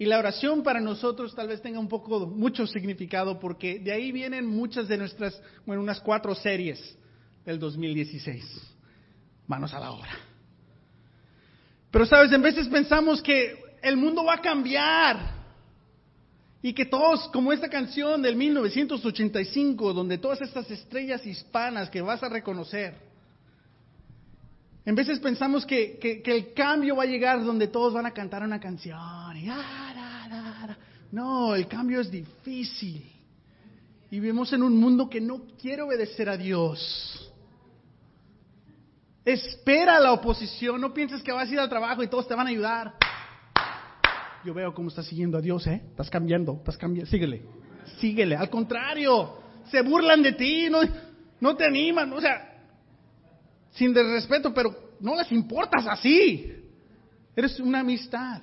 Y 0.00 0.04
la 0.04 0.18
oración 0.18 0.64
para 0.64 0.80
nosotros 0.80 1.32
tal 1.36 1.46
vez 1.46 1.62
tenga 1.62 1.78
un 1.78 1.86
poco, 1.86 2.26
mucho 2.26 2.66
significado 2.66 3.38
porque 3.38 3.78
de 3.78 3.92
ahí 3.92 4.10
vienen 4.10 4.46
muchas 4.46 4.88
de 4.88 4.96
nuestras, 4.98 5.40
bueno, 5.64 5.80
unas 5.80 6.00
cuatro 6.00 6.34
series 6.34 6.98
del 7.46 7.60
2016. 7.60 8.74
Manos 9.46 9.72
a 9.72 9.78
la 9.78 9.92
obra. 9.92 10.10
Pero 11.92 12.04
sabes, 12.04 12.32
en 12.32 12.42
veces 12.42 12.66
pensamos 12.66 13.22
que 13.22 13.62
el 13.80 13.96
mundo 13.96 14.24
va 14.24 14.34
a 14.34 14.40
cambiar 14.40 15.37
y 16.60 16.72
que 16.72 16.86
todos, 16.86 17.28
como 17.28 17.52
esta 17.52 17.68
canción 17.68 18.20
del 18.20 18.34
1985, 18.34 19.92
donde 19.92 20.18
todas 20.18 20.40
estas 20.40 20.70
estrellas 20.70 21.24
hispanas 21.24 21.88
que 21.88 22.02
vas 22.02 22.22
a 22.22 22.28
reconocer, 22.28 22.94
en 24.84 24.94
veces 24.94 25.20
pensamos 25.20 25.64
que, 25.66 25.98
el 26.24 26.54
cambio 26.54 26.96
va 26.96 27.02
a 27.04 27.06
llegar 27.06 27.44
donde 27.44 27.68
todos 27.68 27.92
van 27.92 28.06
a 28.06 28.10
cantar 28.12 28.42
una 28.42 28.58
canción. 28.58 28.98
Ah, 28.98 30.76
no, 31.12 31.54
el 31.54 31.68
cambio 31.68 32.00
es 32.00 32.10
difícil. 32.10 33.04
Y 34.10 34.18
vivimos 34.18 34.52
en 34.52 34.62
un 34.62 34.76
mundo 34.76 35.08
que 35.08 35.20
no 35.20 35.42
quiere 35.60 35.82
obedecer 35.82 36.28
a 36.28 36.36
Dios. 36.36 37.30
Espera 39.24 40.00
la 40.00 40.12
oposición, 40.12 40.80
no 40.80 40.94
pienses 40.94 41.22
que 41.22 41.32
vas 41.32 41.48
a 41.50 41.52
ir 41.52 41.60
al 41.60 41.68
trabajo 41.68 42.02
y 42.02 42.08
todos 42.08 42.26
te 42.26 42.34
van 42.34 42.46
a 42.46 42.50
ayudar. 42.50 42.94
Yo 44.48 44.54
veo 44.54 44.72
cómo 44.72 44.88
estás 44.88 45.04
siguiendo 45.04 45.36
a 45.36 45.42
Dios, 45.42 45.66
¿eh? 45.66 45.82
Estás 45.90 46.08
cambiando, 46.08 46.54
estás 46.54 46.78
cambiando. 46.78 47.10
Síguele, 47.10 47.42
síguele. 48.00 48.34
Al 48.34 48.48
contrario, 48.48 49.34
se 49.70 49.82
burlan 49.82 50.22
de 50.22 50.32
ti, 50.32 50.68
no, 50.70 50.78
no 51.38 51.54
te 51.54 51.66
animan, 51.66 52.10
o 52.14 52.18
sea, 52.18 52.64
sin 53.72 53.92
desrespeto, 53.92 54.54
pero 54.54 54.94
no 55.00 55.16
les 55.16 55.30
importas 55.32 55.86
así. 55.86 56.50
Eres 57.36 57.60
una 57.60 57.80
amistad. 57.80 58.40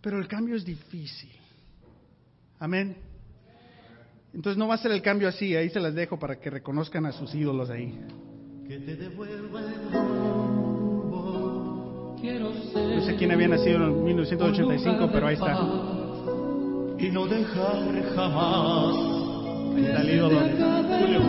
Pero 0.00 0.20
el 0.20 0.28
cambio 0.28 0.54
es 0.54 0.64
difícil. 0.64 1.32
Amén. 2.60 2.96
Entonces 4.32 4.56
no 4.56 4.68
va 4.68 4.76
a 4.76 4.78
ser 4.78 4.92
el 4.92 5.02
cambio 5.02 5.26
así, 5.26 5.56
ahí 5.56 5.70
se 5.70 5.80
las 5.80 5.92
dejo 5.92 6.20
para 6.20 6.38
que 6.38 6.50
reconozcan 6.50 7.04
a 7.06 7.10
sus 7.10 7.34
ídolos 7.34 7.68
ahí 7.68 7.98
que 8.68 8.78
te 8.78 8.96
devuelva 8.96 9.60
el 9.60 9.92
rumbo. 9.92 10.65
No 12.26 13.02
sé 13.02 13.14
quién 13.16 13.30
había 13.30 13.46
nacido 13.46 13.86
en 13.86 14.04
1985, 14.04 15.08
pero 15.12 15.28
ahí 15.28 15.34
está. 15.34 15.52
Y 16.98 17.10
no 17.10 17.26
dejar 17.26 18.14
jamás. 18.16 18.96
Ahí 19.76 19.84
está 19.84 20.00
el 20.00 20.10
ídolo 20.10 20.40
Julio. 20.98 21.20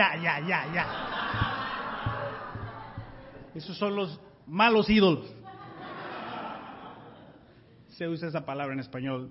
Ya, 0.00 0.16
ya, 0.16 0.40
ya, 0.40 0.72
ya. 0.72 0.86
Esos 3.54 3.76
son 3.76 3.94
los 3.94 4.18
malos 4.46 4.88
ídolos. 4.88 5.30
Se 7.88 8.08
usa 8.08 8.28
esa 8.28 8.46
palabra 8.46 8.72
en 8.72 8.80
español 8.80 9.30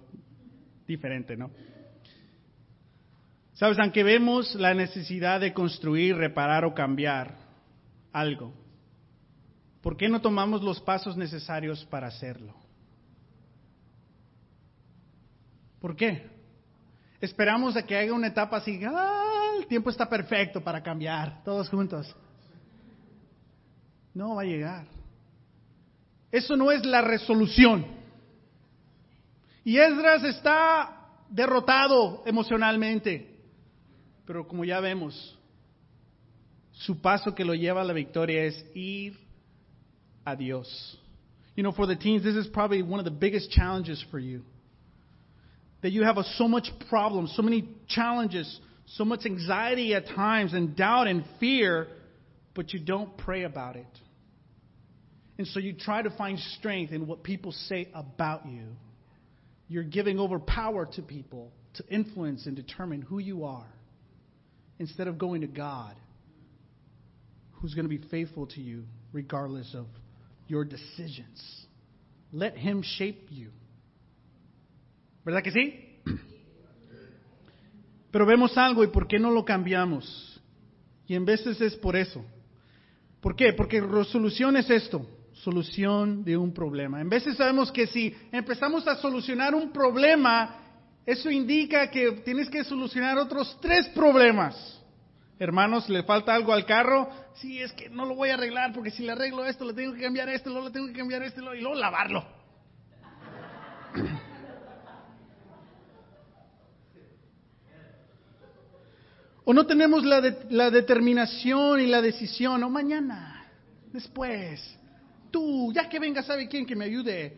diferente, 0.86 1.36
¿no? 1.36 1.49
Sabes, 3.53 3.79
aunque 3.79 4.03
vemos 4.03 4.53
la 4.53 4.75
necesidad 4.75 5.39
de 5.39 5.55
construir, 5.55 6.15
reparar 6.15 6.63
o 6.65 6.75
cambiar 6.75 7.34
algo, 8.13 8.53
¿por 9.82 9.97
qué 9.97 10.08
no 10.08 10.21
tomamos 10.21 10.62
los 10.62 10.79
pasos 10.82 11.17
necesarios 11.17 11.84
para 11.86 12.05
hacerlo? 12.10 12.53
¿Por 15.82 15.95
qué? 15.95 16.29
Esperamos 17.19 17.75
a 17.75 17.82
que 17.82 17.97
haya 17.97 18.13
una 18.13 18.27
etapa 18.27 18.58
así, 18.58 18.79
ah, 18.86 19.29
el 19.60 19.67
tiempo 19.67 19.89
está 19.89 20.10
perfecto 20.10 20.62
para 20.62 20.82
cambiar, 20.82 21.43
todos 21.43 21.69
juntos. 21.69 22.15
No 24.13 24.36
va 24.36 24.41
a 24.41 24.45
llegar. 24.45 24.88
Eso 26.32 26.56
no 26.56 26.72
es 26.72 26.86
la 26.86 27.02
resolución. 27.02 27.86
Y 29.63 29.78
Esdras 29.78 30.24
está 30.24 31.00
derrotado 31.30 32.24
emocionalmente. 32.26 33.38
Pero 34.26 34.48
como 34.48 34.63
ya 34.63 34.80
vemos, 34.80 35.38
su 36.72 37.02
paso 37.02 37.34
que 37.34 37.45
lo 37.45 37.54
lleva 37.54 37.82
a 37.82 37.84
la 37.84 37.93
victoria 37.93 38.43
es 38.43 38.65
ir 38.74 39.17
a 40.24 40.36
Dios. 40.36 41.00
You 41.56 41.63
know, 41.63 41.74
for 41.74 41.88
the 41.88 41.95
teens, 41.95 42.24
this 42.24 42.36
is 42.36 42.48
probably 42.48 42.82
one 42.82 43.00
of 43.00 43.06
the 43.06 43.12
biggest 43.12 43.52
challenges 43.52 44.02
for 44.10 44.19
you. 44.19 44.43
That 45.82 45.91
you 45.91 46.04
have 46.04 46.17
a, 46.17 46.24
so 46.38 46.48
much 46.48 46.72
problems, 46.89 47.34
so 47.36 47.41
many 47.41 47.67
challenges, 47.88 48.60
so 48.95 49.06
much 49.06 49.25
anxiety 49.25 49.93
at 49.93 50.08
times, 50.08 50.54
and 50.54 50.75
doubt 50.75 51.08
and 51.08 51.23
fear, 51.39 51.88
but 52.56 52.73
you 52.73 52.80
don't 52.80 53.17
pray 53.17 53.43
about 53.43 53.75
it. 53.75 53.86
And 55.38 55.47
so 55.47 55.60
you 55.60 55.73
try 55.73 56.02
to 56.02 56.10
find 56.10 56.39
strength 56.58 56.91
in 56.91 57.08
what 57.08 57.23
people 57.23 57.52
say 57.52 57.88
about 57.93 58.45
you. 58.45 58.65
You're 59.67 59.84
giving 59.84 60.19
over 60.19 60.39
power 60.39 60.88
to 60.93 61.02
people 61.02 61.52
to 61.75 61.88
influence 61.88 62.45
and 62.45 62.56
determine 62.56 63.02
who 63.02 63.19
you 63.19 63.45
are 63.45 63.67
instead 64.80 65.08
of 65.08 65.17
going 65.17 65.41
to 65.41 65.47
God, 65.47 65.95
who's 67.54 67.73
going 67.73 67.88
to 67.88 67.89
be 67.89 68.06
faithful 68.10 68.47
to 68.47 68.60
you 68.60 68.84
regardless 69.13 69.73
of 69.75 69.86
your 70.47 70.65
decisions. 70.65 71.65
Let 72.34 72.58
Him 72.58 72.84
shape 72.84 73.28
you. 73.30 73.52
¿Verdad 75.25 75.43
que 75.43 75.52
sí? 75.52 75.88
Pero 78.12 78.26
vemos 78.26 78.58
algo 78.58 78.84
y 78.84 78.88
¿por 78.88 79.08
qué 79.08 79.19
no 79.19 79.32
lo 79.32 79.45
cambiamos? 79.45 80.41
Y 81.08 81.15
en 81.15 81.26
veces 81.26 81.60
es 81.62 81.76
por 81.76 81.95
eso. 81.95 82.24
¿Por 83.22 83.36
qué? 83.36 83.54
Porque 83.54 83.82
resolución 83.82 84.58
es 84.58 84.69
esto, 84.69 85.06
solución 85.34 86.24
de 86.24 86.38
un 86.38 86.54
problema. 86.54 87.02
En 87.02 87.10
veces 87.10 87.36
sabemos 87.36 87.72
que 87.72 87.88
si 87.88 88.15
empezamos 88.32 88.88
a 88.88 88.95
solucionar 88.95 89.54
un 89.54 89.72
problema, 89.72 90.56
eso 91.06 91.30
indica 91.30 91.89
que 91.89 92.12
tienes 92.24 92.50
que 92.50 92.63
solucionar 92.63 93.17
otros 93.17 93.58
tres 93.62 93.88
problemas. 93.89 94.80
Hermanos, 95.38 95.89
¿le 95.89 96.04
falta 96.04 96.34
algo 96.34 96.54
al 96.54 96.65
carro? 96.65 97.10
Sí, 97.36 97.62
es 97.62 97.72
que 97.74 97.89
no 97.89 98.06
lo 98.06 98.15
voy 98.15 98.30
a 98.30 98.34
arreglar 98.34 98.74
porque 98.74 98.91
si 98.91 99.04
le 99.04 99.13
arreglo 99.13 99.45
esto, 99.45 99.65
le 99.65 99.74
tengo 99.74 99.93
que 99.93 100.02
cambiar 100.02 100.30
esto, 100.30 100.50
luego 100.50 100.67
le 100.67 100.74
tengo 100.74 100.88
que 100.88 100.93
cambiar 100.93 101.24
esto 101.24 101.54
y 101.56 101.62
luego 101.62 101.76
lavarlo. 101.76 102.26
O 109.49 109.53
no 109.53 109.65
tenemos 109.65 110.05
la, 110.05 110.21
de, 110.21 110.45
la 110.51 110.69
determinación 110.69 111.81
y 111.81 111.88
la 111.88 112.03
decisión, 112.03 112.62
o 112.62 112.69
mañana, 112.69 113.47
después, 113.91 114.62
tú, 115.31 115.73
ya 115.73 115.89
que 115.89 115.97
venga, 115.97 116.21
¿sabe 116.21 116.47
quién 116.47 116.67
que 116.67 116.75
me 116.75 116.85
ayude? 116.85 117.35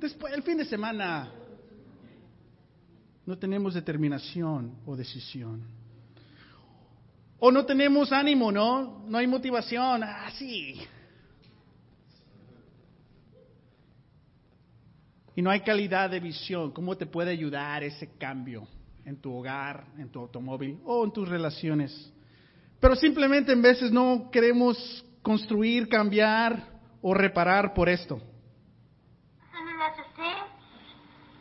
Después, 0.00 0.34
el 0.34 0.42
fin 0.42 0.58
de 0.58 0.64
semana. 0.64 1.30
No 3.24 3.38
tenemos 3.38 3.72
determinación 3.72 4.78
o 4.84 4.96
decisión. 4.96 5.62
O 7.38 7.52
no 7.52 7.64
tenemos 7.64 8.10
ánimo, 8.10 8.50
¿no? 8.50 9.04
No 9.06 9.16
hay 9.16 9.28
motivación. 9.28 10.02
Ah, 10.02 10.32
sí. 10.36 10.80
Y 15.36 15.40
no 15.40 15.50
hay 15.50 15.60
calidad 15.60 16.10
de 16.10 16.18
visión. 16.18 16.72
¿Cómo 16.72 16.96
te 16.96 17.06
puede 17.06 17.30
ayudar 17.30 17.84
ese 17.84 18.10
cambio? 18.18 18.66
En 19.04 19.20
tu 19.20 19.34
hogar, 19.34 19.84
en 19.98 20.10
tu 20.10 20.20
automóvil 20.20 20.80
o 20.84 21.04
en 21.04 21.12
tus 21.12 21.28
relaciones. 21.28 22.12
Pero 22.80 22.96
simplemente 22.96 23.52
en 23.52 23.62
veces 23.62 23.90
no 23.92 24.30
queremos 24.30 25.04
construir, 25.22 25.88
cambiar 25.88 26.68
o 27.00 27.14
reparar 27.14 27.72
por 27.74 27.88
esto. 27.88 28.20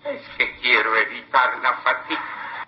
Es 0.06 0.22
que 0.38 0.60
quiero 0.62 0.96
evitar 0.98 1.58
la 1.62 1.74
fatiga. 1.78 2.68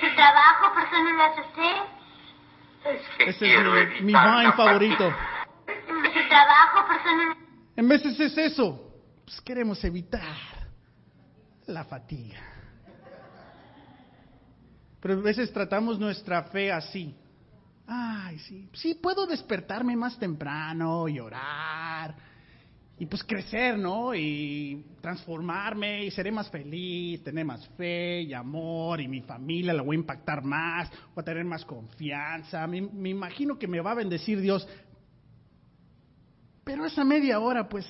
¿Su 0.00 0.14
trabajo, 0.14 0.74
persona 0.74 1.12
la 1.18 2.90
Es 2.92 3.02
que 3.18 3.24
Ese 3.30 3.38
quiero 3.38 3.76
es 3.76 3.88
mi, 3.88 3.96
evitar 3.96 4.04
mi 4.04 4.12
la 4.12 4.40
vine 4.40 4.52
favorito. 4.52 5.10
fatiga. 5.10 6.12
¿Su 6.12 6.28
trabajo, 6.28 6.88
persona 6.88 7.36
En 7.76 7.88
veces 7.88 8.20
es 8.20 8.38
eso. 8.38 8.92
Pues 9.24 9.40
queremos 9.40 9.82
evitar 9.84 10.36
la 11.66 11.84
fatiga. 11.84 12.49
Pero 15.00 15.14
a 15.14 15.22
veces 15.22 15.52
tratamos 15.52 15.98
nuestra 15.98 16.42
fe 16.44 16.70
así. 16.70 17.14
Ay, 17.86 18.38
sí, 18.38 18.68
sí, 18.74 18.94
puedo 18.94 19.26
despertarme 19.26 19.96
más 19.96 20.18
temprano 20.18 21.08
y 21.08 21.18
orar. 21.18 22.14
Y 22.98 23.06
pues 23.06 23.24
crecer, 23.24 23.78
¿no? 23.78 24.14
Y 24.14 24.84
transformarme 25.00 26.04
y 26.04 26.10
seré 26.10 26.30
más 26.30 26.50
feliz, 26.50 27.24
tener 27.24 27.46
más 27.46 27.66
fe 27.70 28.20
y 28.20 28.34
amor 28.34 29.00
y 29.00 29.08
mi 29.08 29.22
familia 29.22 29.72
la 29.72 29.82
voy 29.82 29.96
a 29.96 30.00
impactar 30.00 30.44
más, 30.44 30.90
voy 31.14 31.22
a 31.22 31.24
tener 31.24 31.44
más 31.46 31.64
confianza. 31.64 32.66
Me, 32.66 32.82
me 32.82 33.08
imagino 33.08 33.58
que 33.58 33.66
me 33.66 33.80
va 33.80 33.92
a 33.92 33.94
bendecir 33.94 34.40
Dios. 34.40 34.68
Pero 36.62 36.84
esa 36.84 37.02
media 37.02 37.40
hora, 37.40 37.68
pues, 37.68 37.86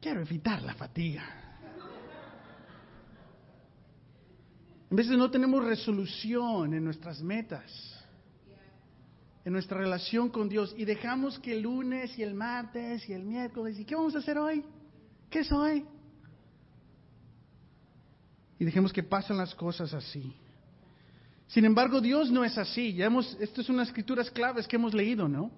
quiero 0.00 0.20
evitar 0.20 0.60
la 0.62 0.74
fatiga. 0.74 1.45
En 4.90 4.96
veces 4.96 5.16
no 5.16 5.30
tenemos 5.30 5.64
resolución 5.64 6.72
en 6.74 6.84
nuestras 6.84 7.20
metas, 7.22 7.72
en 9.44 9.52
nuestra 9.52 9.78
relación 9.78 10.28
con 10.28 10.48
Dios 10.48 10.74
y 10.76 10.84
dejamos 10.84 11.38
que 11.38 11.52
el 11.52 11.62
lunes 11.62 12.16
y 12.18 12.22
el 12.22 12.34
martes 12.34 13.08
y 13.08 13.12
el 13.12 13.24
miércoles, 13.24 13.78
¿y 13.78 13.84
qué 13.84 13.94
vamos 13.94 14.14
a 14.14 14.18
hacer 14.18 14.38
hoy? 14.38 14.64
¿Qué 15.30 15.40
es 15.40 15.50
hoy? 15.50 15.84
Y 18.58 18.64
dejemos 18.64 18.92
que 18.92 19.02
pasen 19.02 19.36
las 19.36 19.54
cosas 19.54 19.92
así. 19.92 20.32
Sin 21.48 21.64
embargo, 21.64 22.00
Dios 22.00 22.30
no 22.30 22.44
es 22.44 22.56
así. 22.58 22.94
Ya 22.94 23.06
hemos, 23.06 23.36
esto 23.40 23.60
es 23.60 23.68
unas 23.68 23.88
escrituras 23.88 24.30
claves 24.30 24.66
que 24.66 24.76
hemos 24.76 24.94
leído, 24.94 25.28
¿no? 25.28 25.50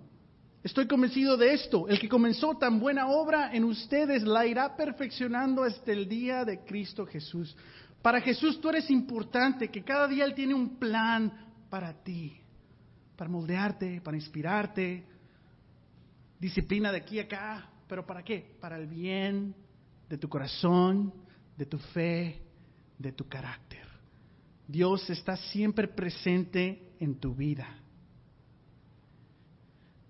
Estoy 0.62 0.86
convencido 0.86 1.36
de 1.36 1.54
esto. 1.54 1.88
El 1.88 2.00
que 2.00 2.08
comenzó 2.08 2.56
tan 2.56 2.80
buena 2.80 3.08
obra 3.08 3.54
en 3.54 3.64
ustedes 3.64 4.22
la 4.24 4.46
irá 4.46 4.76
perfeccionando 4.76 5.62
hasta 5.62 5.92
el 5.92 6.08
día 6.08 6.44
de 6.44 6.64
Cristo 6.64 7.06
Jesús. 7.06 7.56
Para 8.02 8.20
Jesús 8.20 8.60
tú 8.60 8.68
eres 8.68 8.90
importante, 8.90 9.70
que 9.70 9.82
cada 9.82 10.06
día 10.06 10.24
Él 10.24 10.34
tiene 10.34 10.54
un 10.54 10.78
plan 10.78 11.32
para 11.68 11.92
ti, 12.02 12.40
para 13.16 13.30
moldearte, 13.30 14.00
para 14.00 14.16
inspirarte, 14.16 15.04
disciplina 16.38 16.92
de 16.92 16.98
aquí 16.98 17.18
a 17.18 17.24
acá, 17.24 17.70
pero 17.88 18.06
¿para 18.06 18.22
qué? 18.22 18.56
Para 18.60 18.76
el 18.76 18.86
bien 18.86 19.54
de 20.08 20.18
tu 20.18 20.28
corazón, 20.28 21.12
de 21.56 21.66
tu 21.66 21.78
fe, 21.78 22.40
de 22.98 23.12
tu 23.12 23.28
carácter. 23.28 23.86
Dios 24.66 25.08
está 25.10 25.36
siempre 25.36 25.88
presente 25.88 26.92
en 27.00 27.18
tu 27.18 27.34
vida. 27.34 27.66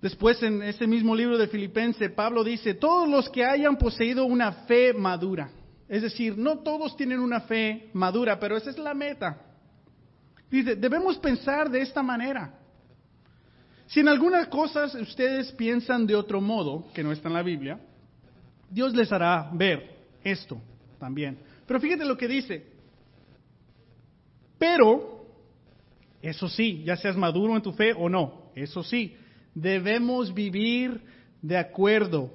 Después 0.00 0.40
en 0.42 0.62
ese 0.62 0.86
mismo 0.86 1.14
libro 1.14 1.38
de 1.38 1.48
Filipenses, 1.48 2.10
Pablo 2.12 2.44
dice, 2.44 2.74
todos 2.74 3.08
los 3.08 3.28
que 3.30 3.44
hayan 3.44 3.76
poseído 3.76 4.24
una 4.24 4.52
fe 4.66 4.92
madura, 4.92 5.50
es 5.88 6.02
decir, 6.02 6.36
no 6.36 6.58
todos 6.58 6.96
tienen 6.96 7.20
una 7.20 7.40
fe 7.40 7.88
madura, 7.94 8.38
pero 8.38 8.56
esa 8.56 8.70
es 8.70 8.78
la 8.78 8.92
meta. 8.92 9.38
Dice, 10.50 10.76
debemos 10.76 11.16
pensar 11.18 11.70
de 11.70 11.80
esta 11.80 12.02
manera. 12.02 12.54
Si 13.86 14.00
en 14.00 14.08
algunas 14.08 14.48
cosas 14.48 14.94
ustedes 14.94 15.50
piensan 15.52 16.06
de 16.06 16.14
otro 16.14 16.42
modo, 16.42 16.86
que 16.92 17.02
no 17.02 17.10
está 17.10 17.28
en 17.28 17.34
la 17.34 17.42
Biblia, 17.42 17.80
Dios 18.70 18.94
les 18.94 19.10
hará 19.10 19.50
ver 19.52 19.96
esto 20.22 20.60
también. 20.98 21.38
Pero 21.66 21.80
fíjate 21.80 22.04
lo 22.04 22.18
que 22.18 22.28
dice. 22.28 22.66
Pero, 24.58 25.24
eso 26.20 26.48
sí, 26.48 26.82
ya 26.84 26.96
seas 26.96 27.16
maduro 27.16 27.56
en 27.56 27.62
tu 27.62 27.72
fe 27.72 27.94
o 27.94 28.10
no, 28.10 28.50
eso 28.54 28.82
sí, 28.82 29.16
debemos 29.54 30.34
vivir 30.34 31.00
de 31.40 31.56
acuerdo 31.56 32.30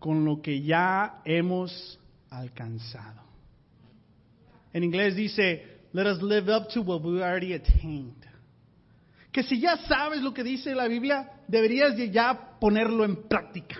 con 0.00 0.24
lo 0.24 0.40
que 0.40 0.62
ya 0.62 1.20
hemos 1.24 1.99
alcanzado. 2.30 3.22
En 4.72 4.84
inglés 4.84 5.16
dice, 5.16 5.80
let 5.92 6.06
us 6.06 6.22
live 6.22 6.48
up 6.48 6.68
to 6.68 6.82
what 6.82 7.02
we 7.02 7.22
already 7.22 7.54
attained. 7.54 8.26
Que 9.32 9.42
si 9.42 9.60
ya 9.60 9.76
sabes 9.76 10.22
lo 10.22 10.32
que 10.32 10.42
dice 10.42 10.74
la 10.74 10.88
Biblia, 10.88 11.30
deberías 11.46 11.96
de 11.96 12.10
ya 12.10 12.58
ponerlo 12.58 13.04
en 13.04 13.28
práctica. 13.28 13.76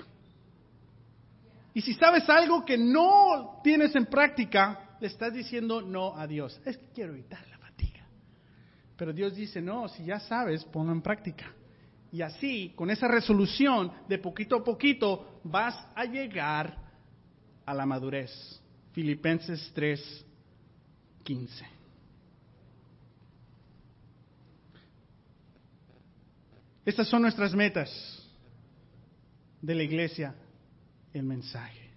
Y 1.75 1.81
si 1.81 1.95
sabes 1.95 2.29
algo 2.29 2.65
que 2.65 2.77
no 2.77 3.61
tienes 3.63 3.95
en 3.95 4.07
práctica, 4.07 4.97
le 5.01 5.07
estás 5.07 5.33
diciendo 5.33 5.81
no 5.81 6.17
a 6.17 6.27
Dios. 6.27 6.61
Es 6.65 6.77
que 6.77 6.87
quiero 6.95 7.13
evitar 7.13 7.47
la 7.49 7.59
fatiga. 7.59 8.05
Pero 8.97 9.13
Dios 9.13 9.35
dice, 9.35 9.61
no, 9.61 9.89
si 9.89 10.05
ya 10.05 10.21
sabes, 10.21 10.65
ponlo 10.65 10.93
en 10.93 11.03
práctica. 11.03 11.53
Y 12.13 12.23
así, 12.23 12.73
con 12.75 12.91
esa 12.91 13.07
resolución, 13.07 13.93
de 14.09 14.19
poquito 14.19 14.57
a 14.57 14.65
poquito, 14.65 15.41
vas 15.45 15.77
a 15.95 16.05
llegar 16.05 16.90
a 17.71 17.75
la 17.75 17.87
madurez. 17.87 18.61
Filipenses 18.93 19.71
3, 19.73 20.27
15. 21.23 21.65
Estas 26.85 27.07
son 27.07 27.23
nuestras 27.23 27.55
metas 27.55 27.89
de 29.63 29.75
la 29.77 29.85
iglesia, 29.85 30.35
el 31.13 31.23
mensaje. 31.23 31.91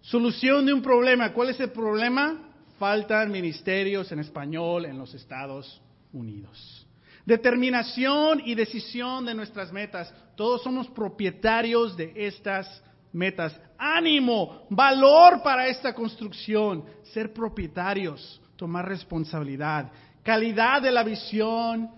Solución 0.00 0.64
de 0.64 0.72
un 0.72 0.80
problema. 0.80 1.34
¿Cuál 1.34 1.50
es 1.50 1.60
el 1.60 1.70
problema? 1.70 2.50
Faltan 2.78 3.30
ministerios 3.30 4.10
en 4.12 4.20
español 4.20 4.86
en 4.86 4.96
los 4.96 5.12
Estados 5.12 5.82
Unidos. 6.14 6.86
Determinación 7.26 8.40
y 8.46 8.54
decisión 8.54 9.26
de 9.26 9.34
nuestras 9.34 9.70
metas. 9.70 10.14
Todos 10.34 10.62
somos 10.62 10.88
propietarios 10.88 11.94
de 11.94 12.14
estas 12.16 12.82
metas. 13.12 13.58
Ánimo, 13.76 14.66
valor 14.70 15.42
para 15.42 15.66
esta 15.66 15.94
construcción. 15.94 16.84
Ser 17.12 17.32
propietarios, 17.32 18.40
tomar 18.56 18.86
responsabilidad. 18.86 19.90
Calidad 20.22 20.82
de 20.82 20.90
la 20.90 21.02
visión 21.02 21.90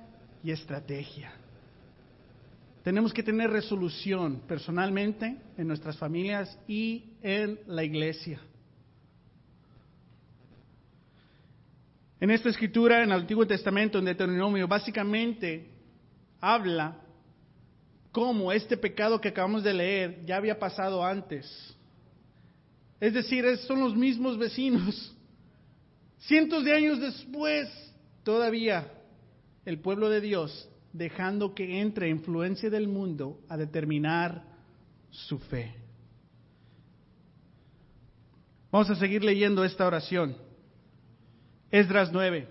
y 0.43 0.51
estrategia. 0.51 1.33
Tenemos 2.83 3.13
que 3.13 3.23
tener 3.23 3.51
resolución 3.51 4.43
personalmente, 4.47 5.37
en 5.57 5.69
nuestras 5.69 5.99
familias 5.99 6.59
y 6.67 7.13
en 7.23 7.61
la 7.67 7.85
iglesia. 7.85 8.41
En 12.19 12.31
esta 12.31 12.49
escritura, 12.49 13.03
en 13.03 13.11
el 13.11 13.21
Antiguo 13.21 13.47
Testamento, 13.47 13.99
en 13.99 14.07
Deuteronomio, 14.07 14.67
básicamente 14.67 15.71
habla 16.41 17.00
cómo 18.13 18.53
este 18.53 18.77
pecado 18.77 19.21
que 19.21 19.29
acabamos 19.29 19.63
de 19.63 19.75
leer 19.75 20.25
ya 20.25 20.37
había 20.37 20.59
pasado 20.59 21.05
antes. 21.05 21.47
Es 23.01 23.15
decir, 23.15 23.45
son 23.67 23.81
los 23.81 23.97
mismos 23.97 24.37
vecinos. 24.37 25.15
Cientos 26.19 26.65
de 26.65 26.75
años 26.75 27.01
después, 27.01 27.69
todavía 28.23 28.93
el 29.65 29.79
pueblo 29.79 30.11
de 30.11 30.21
Dios 30.21 30.69
dejando 30.93 31.55
que 31.55 31.81
entre 31.81 32.09
influencia 32.09 32.69
del 32.69 32.89
mundo 32.89 33.41
a 33.49 33.57
determinar 33.57 34.45
su 35.11 35.39
fe. 35.39 35.75
Vamos 38.71 38.91
a 38.91 38.97
seguir 38.97 39.25
leyendo 39.25 39.65
esta 39.65 39.87
oración. 39.87 40.37
Esdras 41.71 42.13
9, 42.13 42.49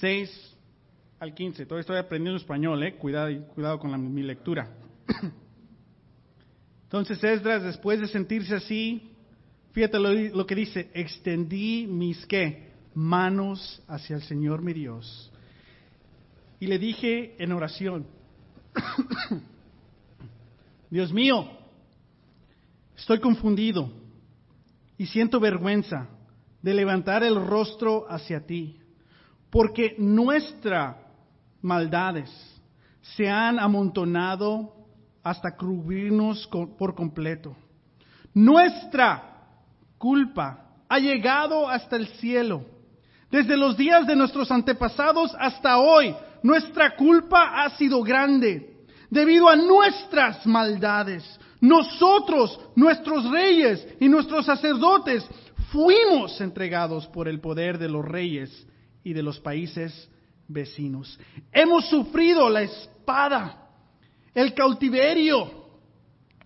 6 0.00 0.51
al 1.22 1.34
15. 1.34 1.66
Todavía 1.66 1.82
estoy 1.82 1.98
aprendiendo 1.98 2.36
español, 2.36 2.82
¿eh? 2.82 2.96
Cuidado, 2.96 3.30
cuidado 3.54 3.78
con 3.78 4.12
mi 4.12 4.24
lectura. 4.24 4.68
Entonces 6.82 7.22
Esdras, 7.22 7.62
después 7.62 8.00
de 8.00 8.08
sentirse 8.08 8.56
así, 8.56 9.08
fíjate 9.70 10.00
lo, 10.00 10.12
lo 10.12 10.44
que 10.44 10.56
dice, 10.56 10.90
extendí 10.92 11.86
mis 11.86 12.26
qué? 12.26 12.72
Manos 12.94 13.80
hacia 13.86 14.16
el 14.16 14.22
Señor 14.22 14.62
mi 14.62 14.72
Dios 14.72 15.32
y 16.58 16.66
le 16.66 16.80
dije 16.80 17.36
en 17.38 17.52
oración, 17.52 18.04
Dios 20.90 21.12
mío, 21.12 21.48
estoy 22.96 23.20
confundido 23.20 23.92
y 24.98 25.06
siento 25.06 25.38
vergüenza 25.38 26.08
de 26.62 26.74
levantar 26.74 27.22
el 27.22 27.36
rostro 27.36 28.06
hacia 28.10 28.44
ti, 28.44 28.80
porque 29.50 29.94
nuestras 29.98 31.01
maldades 31.62 32.30
se 33.16 33.28
han 33.28 33.58
amontonado 33.58 34.74
hasta 35.22 35.56
cubrirnos 35.56 36.48
por 36.78 36.94
completo. 36.94 37.56
Nuestra 38.34 39.22
culpa 39.98 40.66
ha 40.88 40.98
llegado 40.98 41.68
hasta 41.68 41.96
el 41.96 42.06
cielo. 42.18 42.64
Desde 43.30 43.56
los 43.56 43.76
días 43.76 44.06
de 44.06 44.16
nuestros 44.16 44.50
antepasados 44.50 45.34
hasta 45.38 45.78
hoy, 45.78 46.14
nuestra 46.42 46.96
culpa 46.96 47.62
ha 47.62 47.70
sido 47.70 48.02
grande 48.02 48.84
debido 49.10 49.48
a 49.48 49.56
nuestras 49.56 50.44
maldades. 50.46 51.24
Nosotros, 51.60 52.58
nuestros 52.74 53.30
reyes 53.30 53.86
y 54.00 54.08
nuestros 54.08 54.44
sacerdotes, 54.44 55.24
fuimos 55.70 56.40
entregados 56.40 57.06
por 57.06 57.28
el 57.28 57.40
poder 57.40 57.78
de 57.78 57.88
los 57.88 58.04
reyes 58.04 58.66
y 59.04 59.12
de 59.12 59.22
los 59.22 59.38
países 59.40 60.10
vecinos. 60.52 61.18
Hemos 61.52 61.88
sufrido 61.88 62.48
la 62.48 62.62
espada, 62.62 63.70
el 64.34 64.54
cautiverio, 64.54 65.68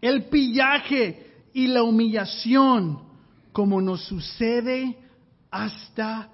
el 0.00 0.24
pillaje 0.24 1.44
y 1.52 1.66
la 1.66 1.82
humillación, 1.82 3.00
como 3.52 3.80
nos 3.80 4.04
sucede 4.04 4.96
hasta 5.50 6.30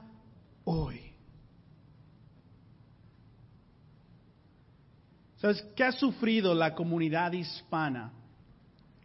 hoy. 0.65 1.01
¿Sabes 5.37 5.63
qué 5.75 5.85
ha 5.85 5.93
sufrido 5.93 6.55
la 6.55 6.75
comunidad 6.75 7.33
hispana 7.33 8.13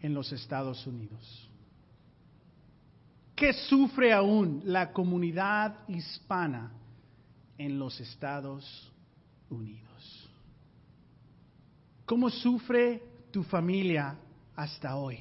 en 0.01 0.13
los 0.13 0.31
Estados 0.31 0.85
Unidos? 0.85 1.49
¿Qué 3.35 3.53
sufre 3.53 4.13
aún 4.13 4.61
la 4.65 4.91
comunidad 4.91 5.87
hispana 5.87 6.71
en 7.57 7.79
los 7.79 7.99
Estados 7.99 8.91
Unidos? 9.49 10.29
¿Cómo 12.05 12.29
sufre 12.29 13.03
tu 13.31 13.43
familia 13.43 14.15
hasta 14.55 14.95
hoy? 14.95 15.19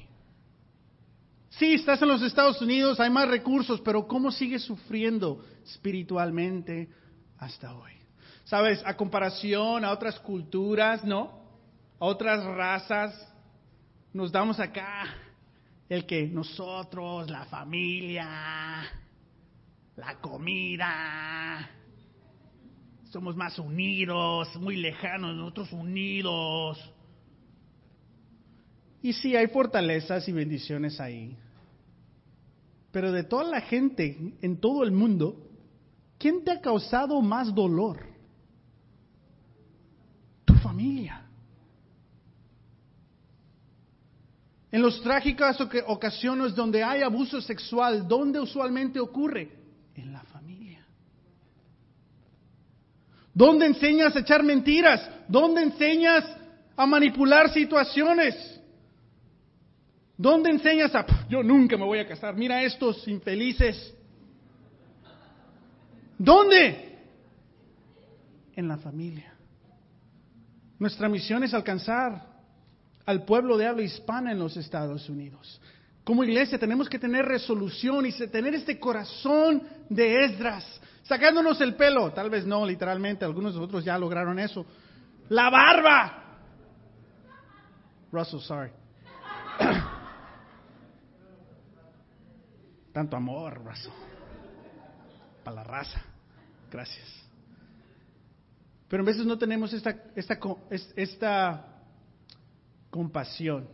Sí, 1.49 1.73
estás 1.73 2.01
en 2.01 2.07
los 2.07 2.21
Estados 2.21 2.61
Unidos, 2.61 2.99
hay 2.99 3.09
más 3.09 3.27
recursos, 3.27 3.81
pero 3.81 4.07
¿cómo 4.07 4.31
sigues 4.31 4.63
sufriendo 4.63 5.43
espiritualmente 5.65 6.87
hasta 7.39 7.73
hoy? 7.73 7.93
Sabes, 8.43 8.81
a 8.85 8.95
comparación 8.95 9.83
a 9.83 9.91
otras 9.91 10.19
culturas, 10.19 11.03
¿no? 11.03 11.31
A 11.99 12.05
otras 12.05 12.43
razas, 12.45 13.33
nos 14.13 14.31
damos 14.31 14.59
acá 14.59 15.05
el 15.89 16.05
que 16.05 16.27
nosotros, 16.27 17.29
la 17.29 17.45
familia, 17.45 18.29
la 19.95 20.15
comida, 20.21 21.69
somos 23.17 23.35
más 23.35 23.57
unidos, 23.57 24.55
muy 24.57 24.75
lejanos, 24.75 25.35
nosotros 25.35 25.73
unidos. 25.73 26.77
Y 29.01 29.11
sí, 29.11 29.35
hay 29.35 29.47
fortalezas 29.47 30.27
y 30.27 30.31
bendiciones 30.31 30.99
ahí. 30.99 31.35
Pero 32.91 33.11
de 33.11 33.23
toda 33.23 33.45
la 33.45 33.61
gente 33.61 34.35
en 34.39 34.57
todo 34.59 34.83
el 34.83 34.91
mundo, 34.91 35.49
¿quién 36.19 36.43
te 36.43 36.51
ha 36.51 36.61
causado 36.61 37.19
más 37.23 37.55
dolor? 37.55 38.05
familia. 40.61 41.23
En 44.71 44.83
las 44.83 45.01
trágicas 45.01 45.57
ocasiones 45.87 46.53
donde 46.53 46.83
hay 46.83 47.01
abuso 47.01 47.41
sexual, 47.41 48.07
¿dónde 48.07 48.39
usualmente 48.39 48.99
ocurre? 48.99 49.49
En 49.95 50.13
la 50.13 50.21
familia. 50.21 50.36
¿Dónde 53.37 53.67
enseñas 53.67 54.15
a 54.15 54.19
echar 54.21 54.41
mentiras? 54.41 55.07
¿Dónde 55.27 55.61
enseñas 55.61 56.25
a 56.75 56.87
manipular 56.87 57.53
situaciones? 57.53 58.33
¿Dónde 60.17 60.49
enseñas 60.49 60.95
a, 60.95 61.05
yo 61.29 61.43
nunca 61.43 61.77
me 61.77 61.85
voy 61.85 61.99
a 61.99 62.07
casar, 62.07 62.35
mira 62.35 62.63
estos 62.63 63.07
infelices? 63.07 63.93
¿Dónde? 66.17 66.97
En 68.55 68.67
la 68.67 68.77
familia. 68.77 69.35
Nuestra 70.79 71.07
misión 71.07 71.43
es 71.43 71.53
alcanzar 71.53 72.25
al 73.05 73.23
pueblo 73.23 73.55
de 73.55 73.67
habla 73.67 73.83
hispana 73.83 74.31
en 74.31 74.39
los 74.39 74.57
Estados 74.57 75.07
Unidos. 75.09 75.61
Como 76.03 76.23
iglesia 76.23 76.57
tenemos 76.57 76.89
que 76.89 76.97
tener 76.97 77.23
resolución 77.23 78.03
y 78.07 78.13
tener 78.13 78.55
este 78.55 78.79
corazón 78.79 79.61
de 79.89 80.25
Esdras, 80.25 80.65
sacándonos 81.07 81.59
el 81.61 81.75
pelo, 81.75 82.11
tal 82.11 82.29
vez 82.29 82.45
no 82.45 82.65
literalmente, 82.65 83.23
algunos 83.25 83.53
de 83.53 83.59
nosotros 83.59 83.83
ya 83.85 83.97
lograron 83.97 84.37
eso. 84.39 84.65
La 85.29 85.49
barba. 85.49 86.23
Russell, 88.11 88.39
sorry. 88.39 88.71
Tanto 92.93 93.15
amor, 93.15 93.63
Russell. 93.63 93.91
Para 95.43 95.55
la 95.57 95.63
raza. 95.63 96.01
Gracias. 96.71 97.07
Pero 98.89 99.01
en 99.01 99.07
veces 99.07 99.25
no 99.25 99.37
tenemos 99.37 99.73
esta, 99.73 99.95
esta, 100.15 100.37
esta 100.95 101.65
compasión. 102.89 103.67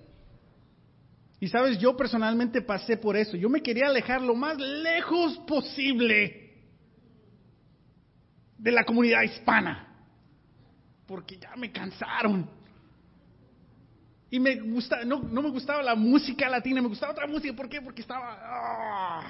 Y 1.39 1.47
sabes, 1.47 1.77
yo 1.77 1.95
personalmente 1.95 2.61
pasé 2.61 2.97
por 2.97 3.15
eso. 3.17 3.37
Yo 3.37 3.49
me 3.49 3.61
quería 3.61 3.87
alejar 3.87 4.21
lo 4.21 4.35
más 4.35 4.57
lejos 4.57 5.37
posible 5.39 6.42
de 8.63 8.71
la 8.71 8.86
comunidad 8.86 9.23
hispana. 9.23 9.88
Porque 11.06 11.38
ya 11.38 11.54
me 11.58 11.69
cansaron. 11.69 12.49
Y 14.30 14.39
me 14.39 14.56
gusta, 14.56 15.04
no, 15.04 15.19
no 15.19 15.41
me 15.41 15.49
gustaba 15.49 15.84
la 15.84 15.95
música 15.95 16.49
latina, 16.49 16.82
me 16.82 16.88
gustaba 16.88 17.12
otra 17.12 17.28
música. 17.28 17.54
¿Por 17.54 17.67
qué? 17.67 17.82
Porque 17.82 18.02
estaba... 18.02 18.39
ah. 18.41 19.21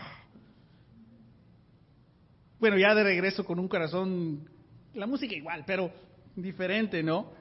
Bueno, 2.60 2.78
ya 2.78 2.93
de 2.93 3.04
regreso 3.04 3.43
con 3.43 3.60
un 3.60 3.67
corazón, 3.67 4.48
la 4.93 5.08
música 5.08 5.36
igual, 5.36 5.63
pero 5.65 5.91
diferente, 6.36 7.02
¿no? 7.02 7.32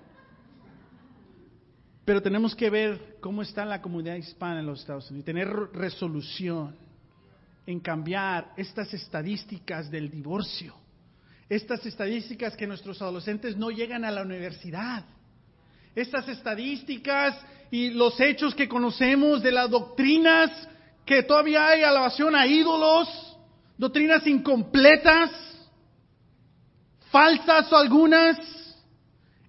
Pero 2.07 2.23
tenemos 2.23 2.57
que 2.57 2.71
ver 2.71 3.19
cómo 3.21 3.43
está 3.43 3.65
la 3.65 3.83
comunidad 3.83 4.17
hispana 4.17 4.61
en 4.61 4.67
los 4.67 4.81
Estados 4.81 5.11
Unidos, 5.11 5.27
tener 5.27 5.49
resolución 5.75 6.75
en 7.67 7.79
cambiar 7.79 8.53
estas 8.57 8.93
estadísticas 8.95 9.89
del 9.91 10.11
divorcio, 10.11 10.82
estas 11.55 11.85
estadísticas 11.85 12.57
que 12.57 12.67
nuestros 12.67 13.03
adolescentes 13.03 13.59
no 13.59 13.71
llegan 13.71 14.07
a 14.07 14.11
la 14.11 14.23
universidad, 14.23 15.05
estas 15.95 16.27
estadísticas 16.29 17.39
y 17.71 17.91
los 17.91 18.19
hechos 18.21 18.55
que 18.55 18.67
conocemos 18.67 19.43
de 19.43 19.53
las 19.53 19.69
doctrinas 19.69 20.51
que 21.05 21.23
todavía 21.23 21.69
hay 21.69 21.83
alabación 21.83 22.35
a 22.35 22.47
ídolos, 22.47 23.37
doctrinas 23.77 24.27
incompletas, 24.27 25.31
falsas 27.11 27.71
o 27.71 27.77
algunas, 27.77 28.39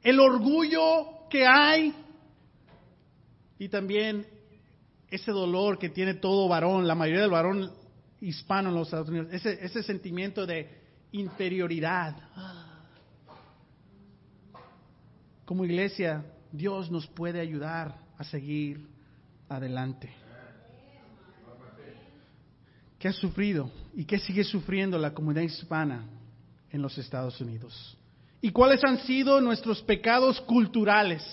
el 0.02 0.20
orgullo 0.20 1.30
que 1.30 1.48
hay 1.48 1.94
y 3.58 3.70
también 3.70 4.28
ese 5.10 5.32
dolor 5.32 5.80
que 5.80 5.88
tiene 5.88 6.16
todo 6.16 6.50
varón, 6.50 6.86
la 6.86 6.96
mayoría 6.96 7.22
del 7.22 7.32
varón 7.32 7.72
hispano 8.20 8.70
en 8.70 8.76
los 8.76 8.88
Estados 8.90 9.08
Unidos, 9.08 9.30
ese, 9.32 9.58
ese 9.64 9.84
sentimiento 9.84 10.46
de 10.46 10.83
inferioridad. 11.14 12.16
Como 15.46 15.64
iglesia, 15.64 16.26
Dios 16.52 16.92
nos 16.92 17.08
puede 17.08 17.40
ayudar 17.40 17.96
a 18.18 18.24
seguir 18.24 18.88
adelante. 19.48 20.12
¿Qué 23.00 23.08
ha 23.08 23.14
sufrido 23.14 23.70
y 23.94 24.06
qué 24.06 24.18
sigue 24.18 24.44
sufriendo 24.44 24.98
la 24.98 25.14
comunidad 25.14 25.44
hispana 25.44 26.06
en 26.72 26.82
los 26.82 26.98
Estados 26.98 27.40
Unidos? 27.42 27.98
¿Y 28.42 28.52
cuáles 28.52 28.84
han 28.84 29.00
sido 29.00 29.40
nuestros 29.40 29.82
pecados 29.82 30.42
culturales? 30.42 31.24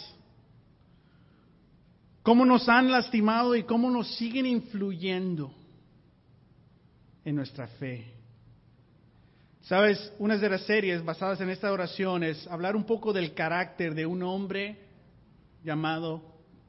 ¿Cómo 2.22 2.44
nos 2.44 2.68
han 2.68 2.90
lastimado 2.90 3.54
y 3.56 3.62
cómo 3.62 3.90
nos 3.90 4.14
siguen 4.16 4.46
influyendo 4.46 5.54
en 7.24 7.36
nuestra 7.36 7.66
fe? 7.66 8.19
Sabes, 9.62 10.12
una 10.18 10.36
de 10.36 10.48
las 10.48 10.62
series 10.62 11.04
basadas 11.04 11.40
en 11.40 11.50
esta 11.50 11.70
oración 11.70 12.24
es 12.24 12.46
hablar 12.48 12.74
un 12.74 12.84
poco 12.84 13.12
del 13.12 13.34
carácter 13.34 13.94
de 13.94 14.06
un 14.06 14.22
hombre 14.22 14.78
llamado 15.62 16.22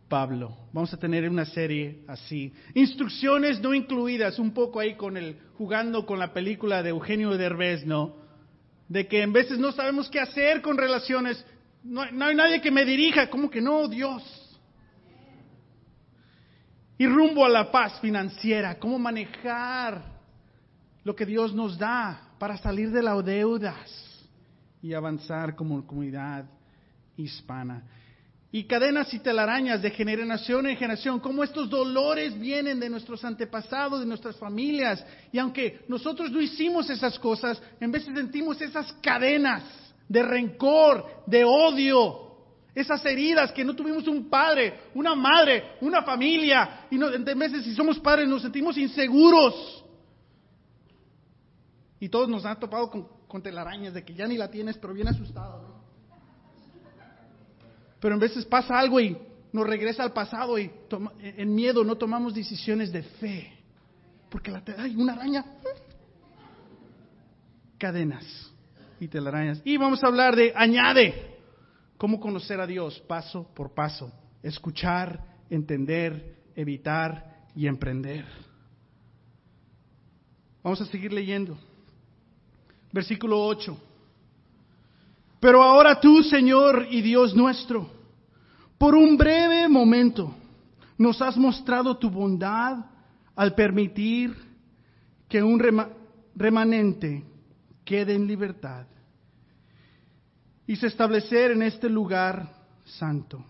Pablo. 0.09 0.57
Vamos 0.73 0.93
a 0.93 0.97
tener 0.97 1.27
una 1.29 1.45
serie 1.45 2.01
así. 2.07 2.53
Instrucciones 2.73 3.61
no 3.61 3.73
incluidas, 3.73 4.39
un 4.39 4.53
poco 4.53 4.79
ahí 4.79 4.95
con 4.95 5.15
el 5.15 5.37
jugando 5.57 6.05
con 6.05 6.19
la 6.19 6.33
película 6.33 6.83
de 6.83 6.89
Eugenio 6.89 7.37
Derbez, 7.37 7.85
¿no? 7.85 8.17
De 8.89 9.07
que 9.07 9.21
en 9.21 9.31
veces 9.31 9.57
no 9.57 9.71
sabemos 9.71 10.09
qué 10.09 10.19
hacer 10.19 10.61
con 10.61 10.77
relaciones. 10.77 11.43
No, 11.83 12.11
no 12.11 12.25
hay 12.25 12.35
nadie 12.35 12.59
que 12.59 12.71
me 12.71 12.83
dirija, 12.83 13.29
como 13.29 13.49
que 13.49 13.61
no, 13.61 13.87
Dios. 13.87 14.21
Y 16.97 17.07
rumbo 17.07 17.45
a 17.45 17.49
la 17.49 17.71
paz 17.71 17.99
financiera, 18.01 18.77
cómo 18.77 18.99
manejar 18.99 20.03
lo 21.05 21.15
que 21.15 21.25
Dios 21.25 21.55
nos 21.55 21.77
da 21.77 22.30
para 22.41 22.57
salir 22.57 22.89
de 22.89 23.03
las 23.03 23.23
deudas 23.23 23.87
y 24.81 24.95
avanzar 24.95 25.55
como 25.55 25.85
comunidad 25.85 26.43
hispana. 27.15 27.83
Y 28.51 28.63
cadenas 28.63 29.13
y 29.13 29.19
telarañas 29.19 29.79
de 29.83 29.91
generación 29.91 30.65
en 30.65 30.75
generación, 30.75 31.19
cómo 31.19 31.43
estos 31.43 31.69
dolores 31.69 32.39
vienen 32.39 32.79
de 32.79 32.89
nuestros 32.89 33.23
antepasados, 33.23 33.99
de 33.99 34.07
nuestras 34.07 34.37
familias. 34.37 35.05
Y 35.31 35.37
aunque 35.37 35.81
nosotros 35.87 36.31
no 36.31 36.41
hicimos 36.41 36.89
esas 36.89 37.19
cosas, 37.19 37.61
en 37.79 37.91
de 37.91 38.15
sentimos 38.15 38.59
esas 38.59 38.91
cadenas 39.03 39.63
de 40.09 40.23
rencor, 40.23 41.05
de 41.27 41.43
odio, 41.45 42.37
esas 42.73 43.05
heridas 43.05 43.51
que 43.51 43.63
no 43.63 43.75
tuvimos 43.75 44.07
un 44.07 44.31
padre, 44.31 44.79
una 44.95 45.13
madre, 45.13 45.73
una 45.81 46.01
familia, 46.01 46.87
y 46.89 46.97
no, 46.97 47.13
en 47.13 47.23
veces 47.23 47.63
si 47.65 47.75
somos 47.75 47.99
padres 47.99 48.27
nos 48.27 48.41
sentimos 48.41 48.75
inseguros. 48.79 49.80
Y 52.01 52.09
todos 52.09 52.27
nos 52.27 52.43
han 52.45 52.59
topado 52.59 52.89
con, 52.89 53.43
telarañas 53.43 53.93
de 53.93 54.03
que 54.03 54.15
ya 54.15 54.27
ni 54.27 54.35
la 54.35 54.49
tienes, 54.49 54.75
pero 54.77 54.91
bien 54.91 55.07
asustado. 55.07 55.61
¿no? 55.61 55.81
Pero 57.99 58.15
en 58.15 58.19
veces 58.19 58.43
pasa 58.43 58.77
algo 58.79 58.99
y 58.99 59.15
nos 59.53 59.67
regresa 59.67 60.01
al 60.01 60.11
pasado 60.11 60.57
y 60.57 60.71
toma, 60.89 61.13
en 61.21 61.53
miedo 61.53 61.83
no 61.83 61.95
tomamos 61.95 62.33
decisiones 62.33 62.91
de 62.91 63.03
fe. 63.03 63.53
Porque 64.31 64.49
la 64.49 64.63
hay 64.79 64.95
una 64.95 65.13
araña. 65.13 65.45
Cadenas 67.77 68.51
y 68.99 69.07
telarañas. 69.07 69.61
Y 69.63 69.77
vamos 69.77 70.03
a 70.03 70.07
hablar 70.07 70.35
de 70.35 70.51
añade. 70.55 71.37
Cómo 71.97 72.19
conocer 72.19 72.59
a 72.59 72.65
Dios 72.65 72.99
paso 73.01 73.47
por 73.53 73.75
paso. 73.75 74.11
Escuchar, 74.41 75.23
entender, 75.51 76.45
evitar 76.55 77.45
y 77.55 77.67
emprender. 77.67 78.25
Vamos 80.63 80.81
a 80.81 80.85
seguir 80.85 81.13
leyendo. 81.13 81.59
Versículo 82.91 83.43
8. 83.45 83.77
Pero 85.39 85.63
ahora 85.63 85.99
tú, 85.99 86.23
Señor 86.23 86.87
y 86.91 87.01
Dios 87.01 87.35
nuestro, 87.35 87.89
por 88.77 88.95
un 88.95 89.17
breve 89.17 89.67
momento 89.67 90.35
nos 90.97 91.21
has 91.21 91.35
mostrado 91.35 91.97
tu 91.97 92.09
bondad 92.09 92.77
al 93.35 93.55
permitir 93.55 94.35
que 95.27 95.41
un 95.41 95.59
rema 95.59 95.89
remanente 96.35 97.23
quede 97.83 98.13
en 98.13 98.27
libertad 98.27 98.85
y 100.67 100.75
se 100.75 100.87
establecer 100.87 101.51
en 101.51 101.63
este 101.63 101.89
lugar 101.89 102.47
santo. 102.85 103.43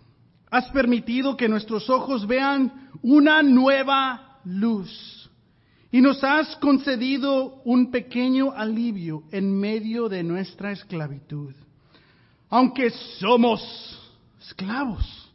Has 0.49 0.69
permitido 0.69 1.35
que 1.35 1.49
nuestros 1.49 1.89
ojos 1.89 2.25
vean 2.25 2.89
una 3.01 3.43
nueva 3.43 4.39
luz 4.45 5.20
y 5.91 6.01
nos 6.01 6.23
has 6.23 6.55
concedido 6.57 7.61
un 7.65 7.91
pequeño 7.91 8.51
alivio 8.51 9.23
en 9.31 9.59
medio 9.59 10.07
de 10.07 10.23
nuestra 10.23 10.71
esclavitud. 10.71 11.53
Aunque 12.49 12.89
somos 13.19 13.61
esclavos, 14.41 15.31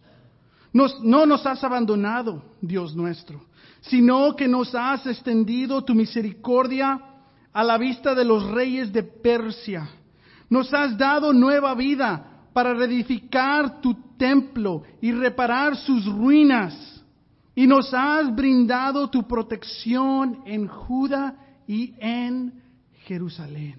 no 0.72 1.26
nos 1.26 1.46
has 1.46 1.62
abandonado, 1.62 2.42
Dios 2.60 2.94
nuestro, 2.94 3.42
sino 3.82 4.34
que 4.34 4.48
nos 4.48 4.74
has 4.74 5.06
extendido 5.06 5.82
tu 5.84 5.94
misericordia 5.94 7.00
a 7.52 7.64
la 7.64 7.78
vista 7.78 8.14
de 8.14 8.24
los 8.24 8.44
reyes 8.50 8.92
de 8.92 9.02
Persia. 9.02 9.88
Nos 10.48 10.72
has 10.74 10.96
dado 10.96 11.32
nueva 11.32 11.74
vida 11.74 12.48
para 12.52 12.74
reedificar 12.74 13.80
tu 13.80 13.94
templo 14.16 14.82
y 15.00 15.12
reparar 15.12 15.76
sus 15.76 16.06
ruinas. 16.06 16.95
Y 17.56 17.66
nos 17.66 17.92
has 17.94 18.32
brindado 18.36 19.08
tu 19.08 19.26
protección 19.26 20.42
en 20.44 20.68
Judá 20.68 21.34
y 21.66 21.94
en 21.98 22.62
Jerusalén. 23.06 23.76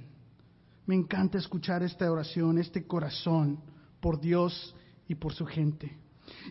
Me 0.88 0.96
encanta 0.96 1.38
escuchar 1.38 1.84
esta 1.84 2.12
oración, 2.12 2.58
este 2.58 2.88
corazón 2.88 3.60
por 4.00 4.20
Dios 4.20 4.76
y 5.08 5.14
por 5.14 5.32
su 5.32 5.46
gente. 5.46 5.96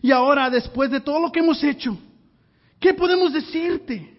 Y 0.01 0.11
ahora, 0.11 0.49
después 0.49 0.89
de 0.89 1.01
todo 1.01 1.19
lo 1.19 1.29
que 1.29 1.41
hemos 1.41 1.61
hecho, 1.65 1.97
¿qué 2.79 2.93
podemos 2.93 3.33
decirte? 3.33 4.17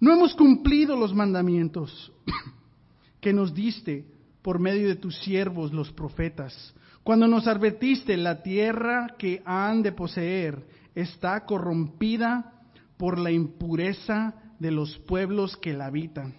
No 0.00 0.12
hemos 0.12 0.34
cumplido 0.34 0.96
los 0.96 1.14
mandamientos 1.14 2.12
que 3.20 3.32
nos 3.32 3.54
diste 3.54 4.06
por 4.42 4.58
medio 4.58 4.88
de 4.88 4.96
tus 4.96 5.16
siervos, 5.18 5.72
los 5.72 5.92
profetas, 5.92 6.74
cuando 7.04 7.28
nos 7.28 7.46
advertiste 7.46 8.16
la 8.16 8.42
tierra 8.42 9.14
que 9.16 9.40
han 9.44 9.82
de 9.82 9.92
poseer 9.92 10.66
está 11.00 11.44
corrompida 11.46 12.52
por 12.96 13.18
la 13.18 13.30
impureza 13.30 14.34
de 14.58 14.72
los 14.72 14.98
pueblos 14.98 15.56
que 15.56 15.72
la 15.72 15.86
habitan. 15.86 16.34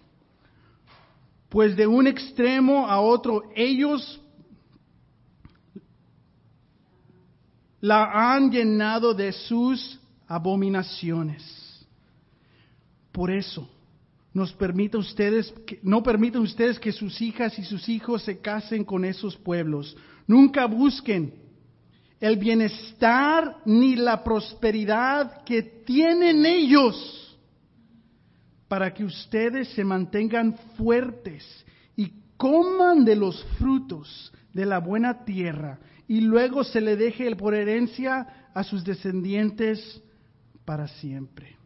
Pues 1.47 1.75
de 1.77 1.87
un 1.87 2.07
extremo 2.07 2.87
a 2.87 2.99
otro 2.99 3.43
ellos 3.55 4.21
la 7.79 8.33
han 8.33 8.51
llenado 8.51 9.13
de 9.13 9.31
sus 9.31 9.99
abominaciones. 10.27 11.87
Por 13.13 13.31
eso, 13.31 13.67
nos 14.33 14.51
permita 14.53 14.97
ustedes, 14.97 15.53
no 15.81 16.03
permitan 16.03 16.41
ustedes 16.41 16.77
que 16.79 16.91
sus 16.91 17.21
hijas 17.21 17.57
y 17.57 17.63
sus 17.63 17.87
hijos 17.87 18.23
se 18.23 18.39
casen 18.39 18.83
con 18.83 19.05
esos 19.05 19.37
pueblos. 19.37 19.95
Nunca 20.27 20.65
busquen 20.65 21.48
el 22.19 22.37
bienestar 22.37 23.57
ni 23.65 23.95
la 23.95 24.23
prosperidad 24.23 25.43
que 25.43 25.61
tienen 25.61 26.45
ellos 26.45 27.37
para 28.67 28.93
que 28.93 29.03
ustedes 29.03 29.69
se 29.69 29.83
mantengan 29.83 30.55
fuertes 30.77 31.45
y 31.95 32.11
coman 32.37 33.05
de 33.05 33.15
los 33.15 33.43
frutos 33.57 34.31
de 34.53 34.65
la 34.65 34.79
buena 34.79 35.23
tierra 35.23 35.79
y 36.07 36.21
luego 36.21 36.63
se 36.63 36.81
le 36.81 36.95
deje 36.95 37.35
por 37.35 37.53
herencia 37.53 38.49
a 38.53 38.63
sus 38.63 38.83
descendientes 38.83 40.01
para 40.65 40.87
siempre. 40.87 41.57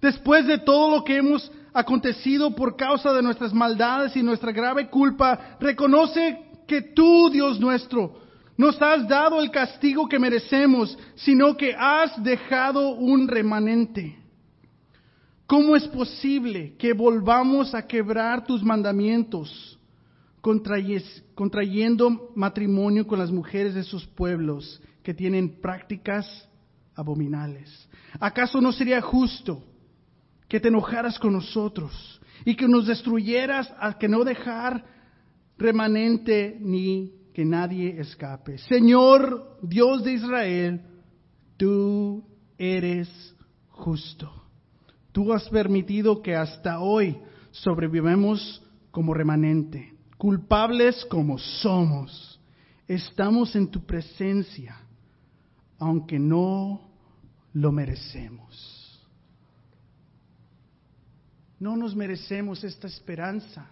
Después 0.00 0.46
de 0.46 0.58
todo 0.58 0.96
lo 0.96 1.04
que 1.04 1.16
hemos 1.16 1.50
acontecido 1.72 2.54
por 2.54 2.76
causa 2.76 3.12
de 3.12 3.22
nuestras 3.22 3.52
maldades 3.52 4.14
y 4.16 4.22
nuestra 4.22 4.52
grave 4.52 4.88
culpa, 4.88 5.56
reconoce 5.60 6.38
que 6.66 6.82
tú, 6.82 7.30
Dios 7.30 7.58
nuestro, 7.58 8.27
nos 8.58 8.82
has 8.82 9.06
dado 9.06 9.40
el 9.40 9.52
castigo 9.52 10.08
que 10.08 10.18
merecemos, 10.18 10.98
sino 11.14 11.56
que 11.56 11.74
has 11.78 12.20
dejado 12.22 12.90
un 12.90 13.28
remanente. 13.28 14.18
¿Cómo 15.46 15.76
es 15.76 15.86
posible 15.86 16.74
que 16.76 16.92
volvamos 16.92 17.72
a 17.72 17.86
quebrar 17.86 18.44
tus 18.44 18.64
mandamientos, 18.64 19.78
contrayendo 20.40 22.32
matrimonio 22.34 23.06
con 23.06 23.20
las 23.20 23.30
mujeres 23.30 23.74
de 23.74 23.80
esos 23.80 24.04
pueblos 24.08 24.82
que 25.04 25.14
tienen 25.14 25.60
prácticas 25.60 26.26
abominables? 26.96 27.88
¿Acaso 28.18 28.60
no 28.60 28.72
sería 28.72 29.00
justo 29.00 29.62
que 30.48 30.58
te 30.58 30.66
enojaras 30.66 31.16
con 31.20 31.32
nosotros 31.32 32.20
y 32.44 32.56
que 32.56 32.66
nos 32.66 32.88
destruyeras 32.88 33.72
al 33.78 33.98
que 33.98 34.08
no 34.08 34.24
dejar 34.24 34.84
remanente 35.56 36.58
ni 36.60 37.17
que 37.38 37.44
nadie 37.44 38.00
escape? 38.00 38.58
Señor 38.58 39.58
Dios 39.62 40.02
de 40.02 40.14
Israel, 40.14 40.80
tú 41.56 42.24
eres 42.58 43.08
justo. 43.68 44.28
Tú 45.12 45.32
has 45.32 45.48
permitido 45.48 46.20
que 46.20 46.34
hasta 46.34 46.80
hoy 46.80 47.16
sobrevivamos 47.52 48.60
como 48.90 49.14
remanente, 49.14 49.94
culpables 50.16 51.04
como 51.04 51.38
somos. 51.38 52.40
Estamos 52.88 53.54
en 53.54 53.68
tu 53.68 53.86
presencia, 53.86 54.76
aunque 55.78 56.18
no 56.18 56.90
lo 57.52 57.70
merecemos. 57.70 59.08
No 61.60 61.76
nos 61.76 61.94
merecemos 61.94 62.64
esta 62.64 62.88
esperanza. 62.88 63.70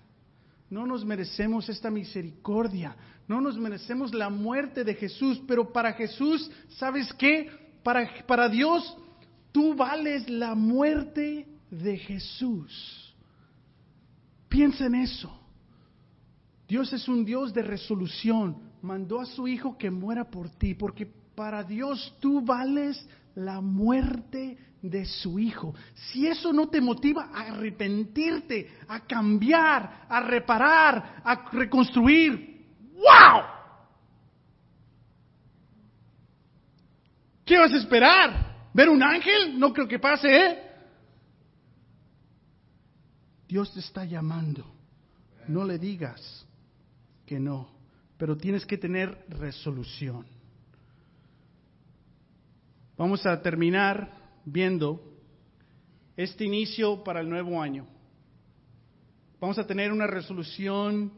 No 0.68 0.86
nos 0.86 1.04
merecemos 1.04 1.68
esta 1.68 1.90
misericordia. 1.90 2.96
No 3.28 3.40
nos 3.40 3.56
merecemos 3.58 4.14
la 4.14 4.30
muerte 4.30 4.84
de 4.84 4.94
Jesús. 4.94 5.40
Pero 5.46 5.72
para 5.72 5.92
Jesús, 5.92 6.50
¿sabes 6.70 7.12
qué? 7.14 7.48
Para, 7.82 8.26
para 8.26 8.48
Dios, 8.48 8.96
tú 9.52 9.74
vales 9.74 10.28
la 10.28 10.54
muerte 10.54 11.46
de 11.70 11.98
Jesús. 11.98 13.14
Piensa 14.48 14.86
en 14.86 14.96
eso. 14.96 15.32
Dios 16.68 16.92
es 16.92 17.06
un 17.08 17.24
Dios 17.24 17.54
de 17.54 17.62
resolución. 17.62 18.56
Mandó 18.82 19.20
a 19.20 19.26
su 19.26 19.46
Hijo 19.46 19.78
que 19.78 19.90
muera 19.90 20.30
por 20.30 20.50
ti, 20.50 20.74
porque 20.74 21.06
para 21.06 21.62
Dios 21.62 22.16
tú 22.20 22.40
vales 22.40 23.06
la 23.34 23.60
muerte 23.60 24.58
de 24.90 25.04
su 25.04 25.38
Hijo. 25.38 25.74
Si 25.94 26.26
eso 26.26 26.52
no 26.52 26.68
te 26.68 26.80
motiva 26.80 27.30
a 27.32 27.52
arrepentirte, 27.52 28.70
a 28.88 29.00
cambiar, 29.00 30.06
a 30.08 30.20
reparar, 30.20 31.22
a 31.24 31.50
reconstruir, 31.52 32.64
¡wow! 32.94 33.42
¿Qué 37.44 37.58
vas 37.58 37.72
a 37.72 37.76
esperar? 37.76 38.70
¿Ver 38.74 38.88
un 38.88 39.02
ángel? 39.02 39.58
No 39.58 39.72
creo 39.72 39.86
que 39.86 39.98
pase, 39.98 40.28
¿eh? 40.28 40.62
Dios 43.48 43.72
te 43.72 43.80
está 43.80 44.04
llamando. 44.04 44.66
No 45.46 45.64
le 45.64 45.78
digas 45.78 46.44
que 47.24 47.38
no, 47.38 47.68
pero 48.18 48.36
tienes 48.36 48.66
que 48.66 48.78
tener 48.78 49.24
resolución. 49.28 50.26
Vamos 52.96 53.24
a 53.26 53.40
terminar 53.40 54.10
viendo 54.46 55.02
este 56.16 56.44
inicio 56.44 57.02
para 57.04 57.20
el 57.20 57.28
nuevo 57.28 57.60
año. 57.60 57.86
Vamos 59.38 59.58
a 59.58 59.66
tener 59.66 59.92
una 59.92 60.06
resolución 60.06 61.12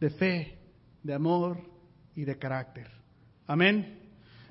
de 0.00 0.10
fe, 0.10 0.58
de 1.02 1.12
amor 1.12 1.58
y 2.16 2.24
de 2.24 2.38
carácter. 2.38 2.90
Amén. 3.46 3.98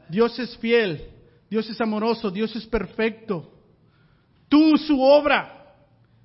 Dios 0.09 0.37
es 0.37 0.55
fiel, 0.57 1.09
Dios 1.49 1.67
es 1.69 1.79
amoroso, 1.81 2.29
Dios 2.29 2.55
es 2.55 2.65
perfecto. 2.67 3.51
Tú, 4.47 4.77
su 4.77 5.01
obra, 5.01 5.73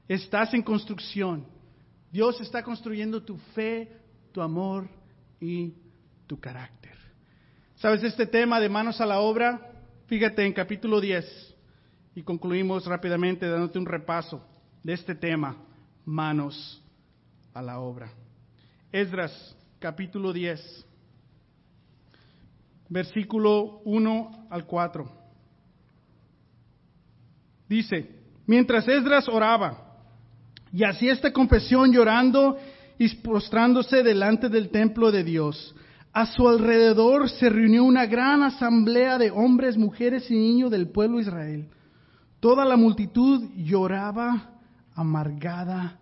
estás 0.08 0.52
en 0.52 0.62
construcción. 0.62 1.46
Dios 2.10 2.40
está 2.40 2.62
construyendo 2.62 3.22
tu 3.22 3.38
fe, 3.54 3.90
tu 4.32 4.42
amor 4.42 4.88
y 5.40 5.72
tu 6.26 6.38
carácter. 6.40 6.94
¿Sabes 7.76 8.02
este 8.02 8.26
tema 8.26 8.58
de 8.58 8.68
manos 8.68 9.00
a 9.00 9.06
la 9.06 9.20
obra? 9.20 9.72
Fíjate 10.06 10.44
en 10.44 10.52
capítulo 10.52 11.00
10 11.00 11.55
y 12.16 12.22
concluimos 12.22 12.86
rápidamente 12.86 13.46
dándote 13.46 13.78
un 13.78 13.84
repaso 13.84 14.42
de 14.82 14.94
este 14.94 15.14
tema, 15.14 15.54
manos 16.06 16.82
a 17.52 17.60
la 17.60 17.78
obra. 17.78 18.10
Esdras, 18.90 19.54
capítulo 19.78 20.32
10, 20.32 20.86
versículo 22.88 23.82
1 23.84 24.46
al 24.48 24.64
4. 24.64 25.12
Dice, 27.68 28.08
mientras 28.46 28.88
Esdras 28.88 29.28
oraba 29.28 29.98
y 30.72 30.84
hacía 30.84 31.12
esta 31.12 31.34
confesión 31.34 31.92
llorando 31.92 32.56
y 32.96 33.14
postrándose 33.16 34.02
delante 34.02 34.48
del 34.48 34.70
templo 34.70 35.12
de 35.12 35.22
Dios, 35.22 35.74
a 36.14 36.24
su 36.24 36.48
alrededor 36.48 37.28
se 37.28 37.50
reunió 37.50 37.84
una 37.84 38.06
gran 38.06 38.42
asamblea 38.42 39.18
de 39.18 39.30
hombres, 39.30 39.76
mujeres 39.76 40.30
y 40.30 40.34
niños 40.34 40.70
del 40.70 40.88
pueblo 40.88 41.18
de 41.18 41.24
Israel. 41.24 41.68
Toda 42.46 42.64
la 42.64 42.76
multitud 42.76 43.50
lloraba 43.56 44.60
amargadamente. 44.94 45.98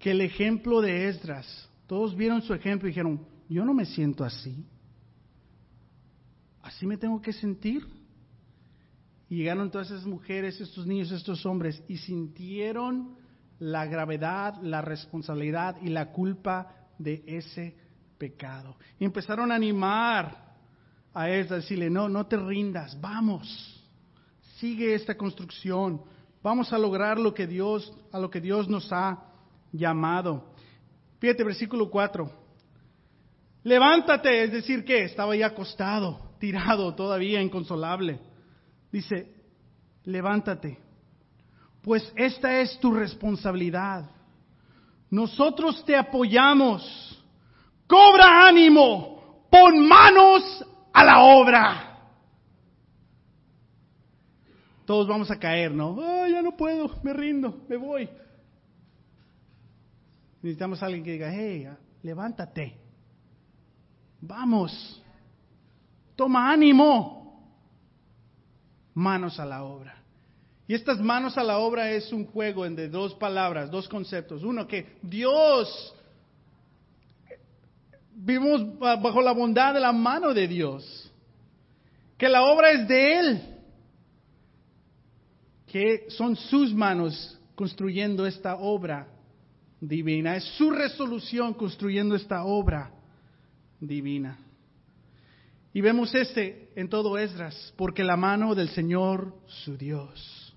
Que 0.00 0.10
el 0.10 0.20
ejemplo 0.20 0.80
de 0.80 1.06
Esdras, 1.06 1.70
todos 1.86 2.16
vieron 2.16 2.42
su 2.42 2.52
ejemplo 2.52 2.88
y 2.88 2.90
dijeron, 2.90 3.24
yo 3.48 3.64
no 3.64 3.72
me 3.72 3.84
siento 3.84 4.24
así. 4.24 4.66
¿Así 6.60 6.88
me 6.88 6.96
tengo 6.96 7.22
que 7.22 7.32
sentir? 7.32 7.86
Y 9.28 9.36
llegaron 9.36 9.70
todas 9.70 9.92
esas 9.92 10.06
mujeres, 10.06 10.60
estos 10.60 10.88
niños, 10.88 11.12
estos 11.12 11.46
hombres 11.46 11.80
y 11.86 11.96
sintieron 11.98 13.14
la 13.60 13.86
gravedad, 13.86 14.60
la 14.60 14.82
responsabilidad 14.82 15.76
y 15.82 15.90
la 15.90 16.10
culpa 16.10 16.88
de 16.98 17.22
ese 17.28 17.76
pecado. 18.18 18.76
Y 18.98 19.04
empezaron 19.04 19.52
a 19.52 19.54
animar 19.54 20.56
a 21.14 21.30
Esdras, 21.30 21.62
decirle, 21.62 21.90
no, 21.90 22.08
no 22.08 22.26
te 22.26 22.36
rindas, 22.36 23.00
vamos, 23.00 23.75
sigue 24.58 24.94
esta 24.94 25.16
construcción, 25.16 26.02
vamos 26.42 26.72
a 26.72 26.78
lograr 26.78 27.18
lo 27.18 27.34
que 27.34 27.46
Dios, 27.46 27.92
a 28.12 28.18
lo 28.18 28.30
que 28.30 28.40
Dios 28.40 28.68
nos 28.68 28.92
ha 28.92 29.22
llamado. 29.72 30.54
Fíjate, 31.18 31.44
versículo 31.44 31.90
4. 31.90 32.30
Levántate, 33.64 34.44
es 34.44 34.52
decir, 34.52 34.84
que 34.84 35.04
estaba 35.04 35.34
ya 35.34 35.48
acostado, 35.48 36.34
tirado, 36.38 36.94
todavía 36.94 37.42
inconsolable. 37.42 38.20
Dice, 38.92 39.34
levántate, 40.04 40.78
pues 41.82 42.12
esta 42.16 42.60
es 42.60 42.78
tu 42.78 42.92
responsabilidad. 42.92 44.08
Nosotros 45.10 45.84
te 45.84 45.96
apoyamos. 45.96 47.22
Cobra 47.86 48.48
ánimo, 48.48 49.46
pon 49.50 49.86
manos 49.86 50.64
a 50.92 51.04
la 51.04 51.20
obra. 51.20 51.95
Todos 54.86 55.08
vamos 55.08 55.30
a 55.30 55.38
caer, 55.38 55.72
¿no? 55.72 55.90
Oh, 55.90 56.26
ya 56.28 56.40
no 56.40 56.56
puedo, 56.56 56.88
me 57.02 57.12
rindo, 57.12 57.64
me 57.68 57.76
voy. 57.76 58.08
Necesitamos 60.40 60.80
a 60.80 60.86
alguien 60.86 61.02
que 61.02 61.12
diga, 61.12 61.32
hey, 61.32 61.68
levántate. 62.02 62.76
Vamos. 64.20 65.02
Toma 66.14 66.52
ánimo. 66.52 67.50
Manos 68.94 69.40
a 69.40 69.44
la 69.44 69.64
obra. 69.64 69.96
Y 70.68 70.74
estas 70.74 71.00
manos 71.00 71.36
a 71.36 71.42
la 71.42 71.58
obra 71.58 71.90
es 71.90 72.12
un 72.12 72.24
juego 72.26 72.68
de 72.68 72.88
dos 72.88 73.14
palabras, 73.14 73.70
dos 73.70 73.88
conceptos. 73.88 74.44
Uno, 74.44 74.68
que 74.68 74.98
Dios, 75.02 75.94
vivimos 78.14 78.78
bajo 78.78 79.20
la 79.20 79.32
bondad 79.32 79.74
de 79.74 79.80
la 79.80 79.92
mano 79.92 80.32
de 80.32 80.46
Dios. 80.46 81.12
Que 82.16 82.28
la 82.28 82.44
obra 82.44 82.70
es 82.70 82.86
de 82.86 83.18
Él. 83.18 83.55
Que 85.76 86.06
son 86.08 86.36
sus 86.36 86.72
manos 86.72 87.38
construyendo 87.54 88.24
esta 88.24 88.56
obra 88.56 89.08
divina. 89.78 90.34
Es 90.34 90.44
su 90.56 90.70
resolución 90.70 91.52
construyendo 91.52 92.14
esta 92.14 92.44
obra 92.44 92.94
divina. 93.78 94.38
Y 95.74 95.82
vemos 95.82 96.14
este 96.14 96.70
en 96.76 96.88
todo 96.88 97.18
Esdras, 97.18 97.74
porque 97.76 98.04
la 98.04 98.16
mano 98.16 98.54
del 98.54 98.70
Señor 98.70 99.34
su 99.64 99.76
Dios, 99.76 100.56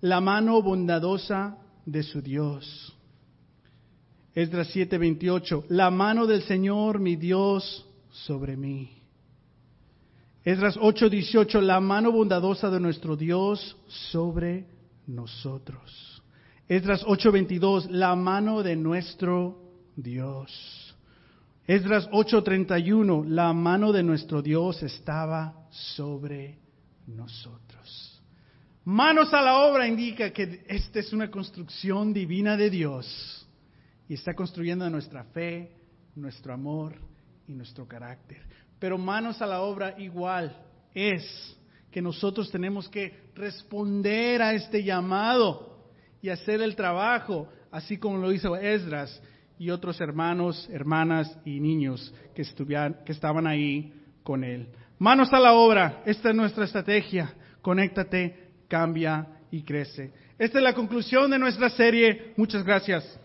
la 0.00 0.22
mano 0.22 0.62
bondadosa 0.62 1.58
de 1.84 2.02
su 2.02 2.22
Dios. 2.22 2.96
Esdras 4.34 4.74
7:28, 4.74 5.66
la 5.68 5.90
mano 5.90 6.26
del 6.26 6.40
Señor 6.44 7.00
mi 7.00 7.16
Dios 7.16 7.86
sobre 8.08 8.56
mí. 8.56 8.99
Esdras 10.50 10.76
8:18, 10.78 11.60
la 11.60 11.78
mano 11.78 12.10
bondadosa 12.10 12.70
de 12.70 12.80
nuestro 12.80 13.14
Dios 13.14 13.76
sobre 13.86 14.66
nosotros. 15.06 16.20
Esdras 16.66 17.04
8:22, 17.06 17.88
la 17.88 18.16
mano 18.16 18.60
de 18.64 18.74
nuestro 18.74 19.62
Dios. 19.94 20.50
Esdras 21.68 22.08
8:31, 22.10 23.22
la 23.28 23.52
mano 23.52 23.92
de 23.92 24.02
nuestro 24.02 24.42
Dios 24.42 24.82
estaba 24.82 25.68
sobre 25.70 26.58
nosotros. 27.06 28.20
Manos 28.84 29.32
a 29.32 29.42
la 29.42 29.56
obra 29.58 29.86
indica 29.86 30.32
que 30.32 30.64
esta 30.66 30.98
es 30.98 31.12
una 31.12 31.30
construcción 31.30 32.12
divina 32.12 32.56
de 32.56 32.70
Dios 32.70 33.46
y 34.08 34.14
está 34.14 34.34
construyendo 34.34 34.90
nuestra 34.90 35.22
fe, 35.22 35.76
nuestro 36.16 36.52
amor 36.52 36.96
y 37.46 37.52
nuestro 37.52 37.86
carácter. 37.86 38.42
Pero 38.80 38.98
manos 38.98 39.40
a 39.40 39.46
la 39.46 39.60
obra 39.60 39.94
igual 39.98 40.56
es 40.92 41.56
que 41.92 42.02
nosotros 42.02 42.50
tenemos 42.50 42.88
que 42.88 43.30
responder 43.34 44.42
a 44.42 44.54
este 44.54 44.82
llamado 44.82 45.84
y 46.22 46.30
hacer 46.30 46.60
el 46.62 46.74
trabajo, 46.74 47.48
así 47.70 47.98
como 47.98 48.18
lo 48.18 48.32
hizo 48.32 48.56
Esdras 48.56 49.22
y 49.58 49.70
otros 49.70 50.00
hermanos, 50.00 50.68
hermanas 50.72 51.38
y 51.44 51.60
niños 51.60 52.12
que, 52.34 52.42
que 53.04 53.12
estaban 53.12 53.46
ahí 53.46 53.92
con 54.22 54.42
él. 54.42 54.68
Manos 54.98 55.32
a 55.32 55.38
la 55.38 55.52
obra, 55.52 56.02
esta 56.06 56.30
es 56.30 56.34
nuestra 56.34 56.64
estrategia. 56.64 57.34
Conéctate, 57.60 58.50
cambia 58.68 59.26
y 59.50 59.62
crece. 59.62 60.12
Esta 60.38 60.58
es 60.58 60.64
la 60.64 60.74
conclusión 60.74 61.30
de 61.30 61.38
nuestra 61.38 61.68
serie. 61.68 62.32
Muchas 62.36 62.64
gracias. 62.64 63.20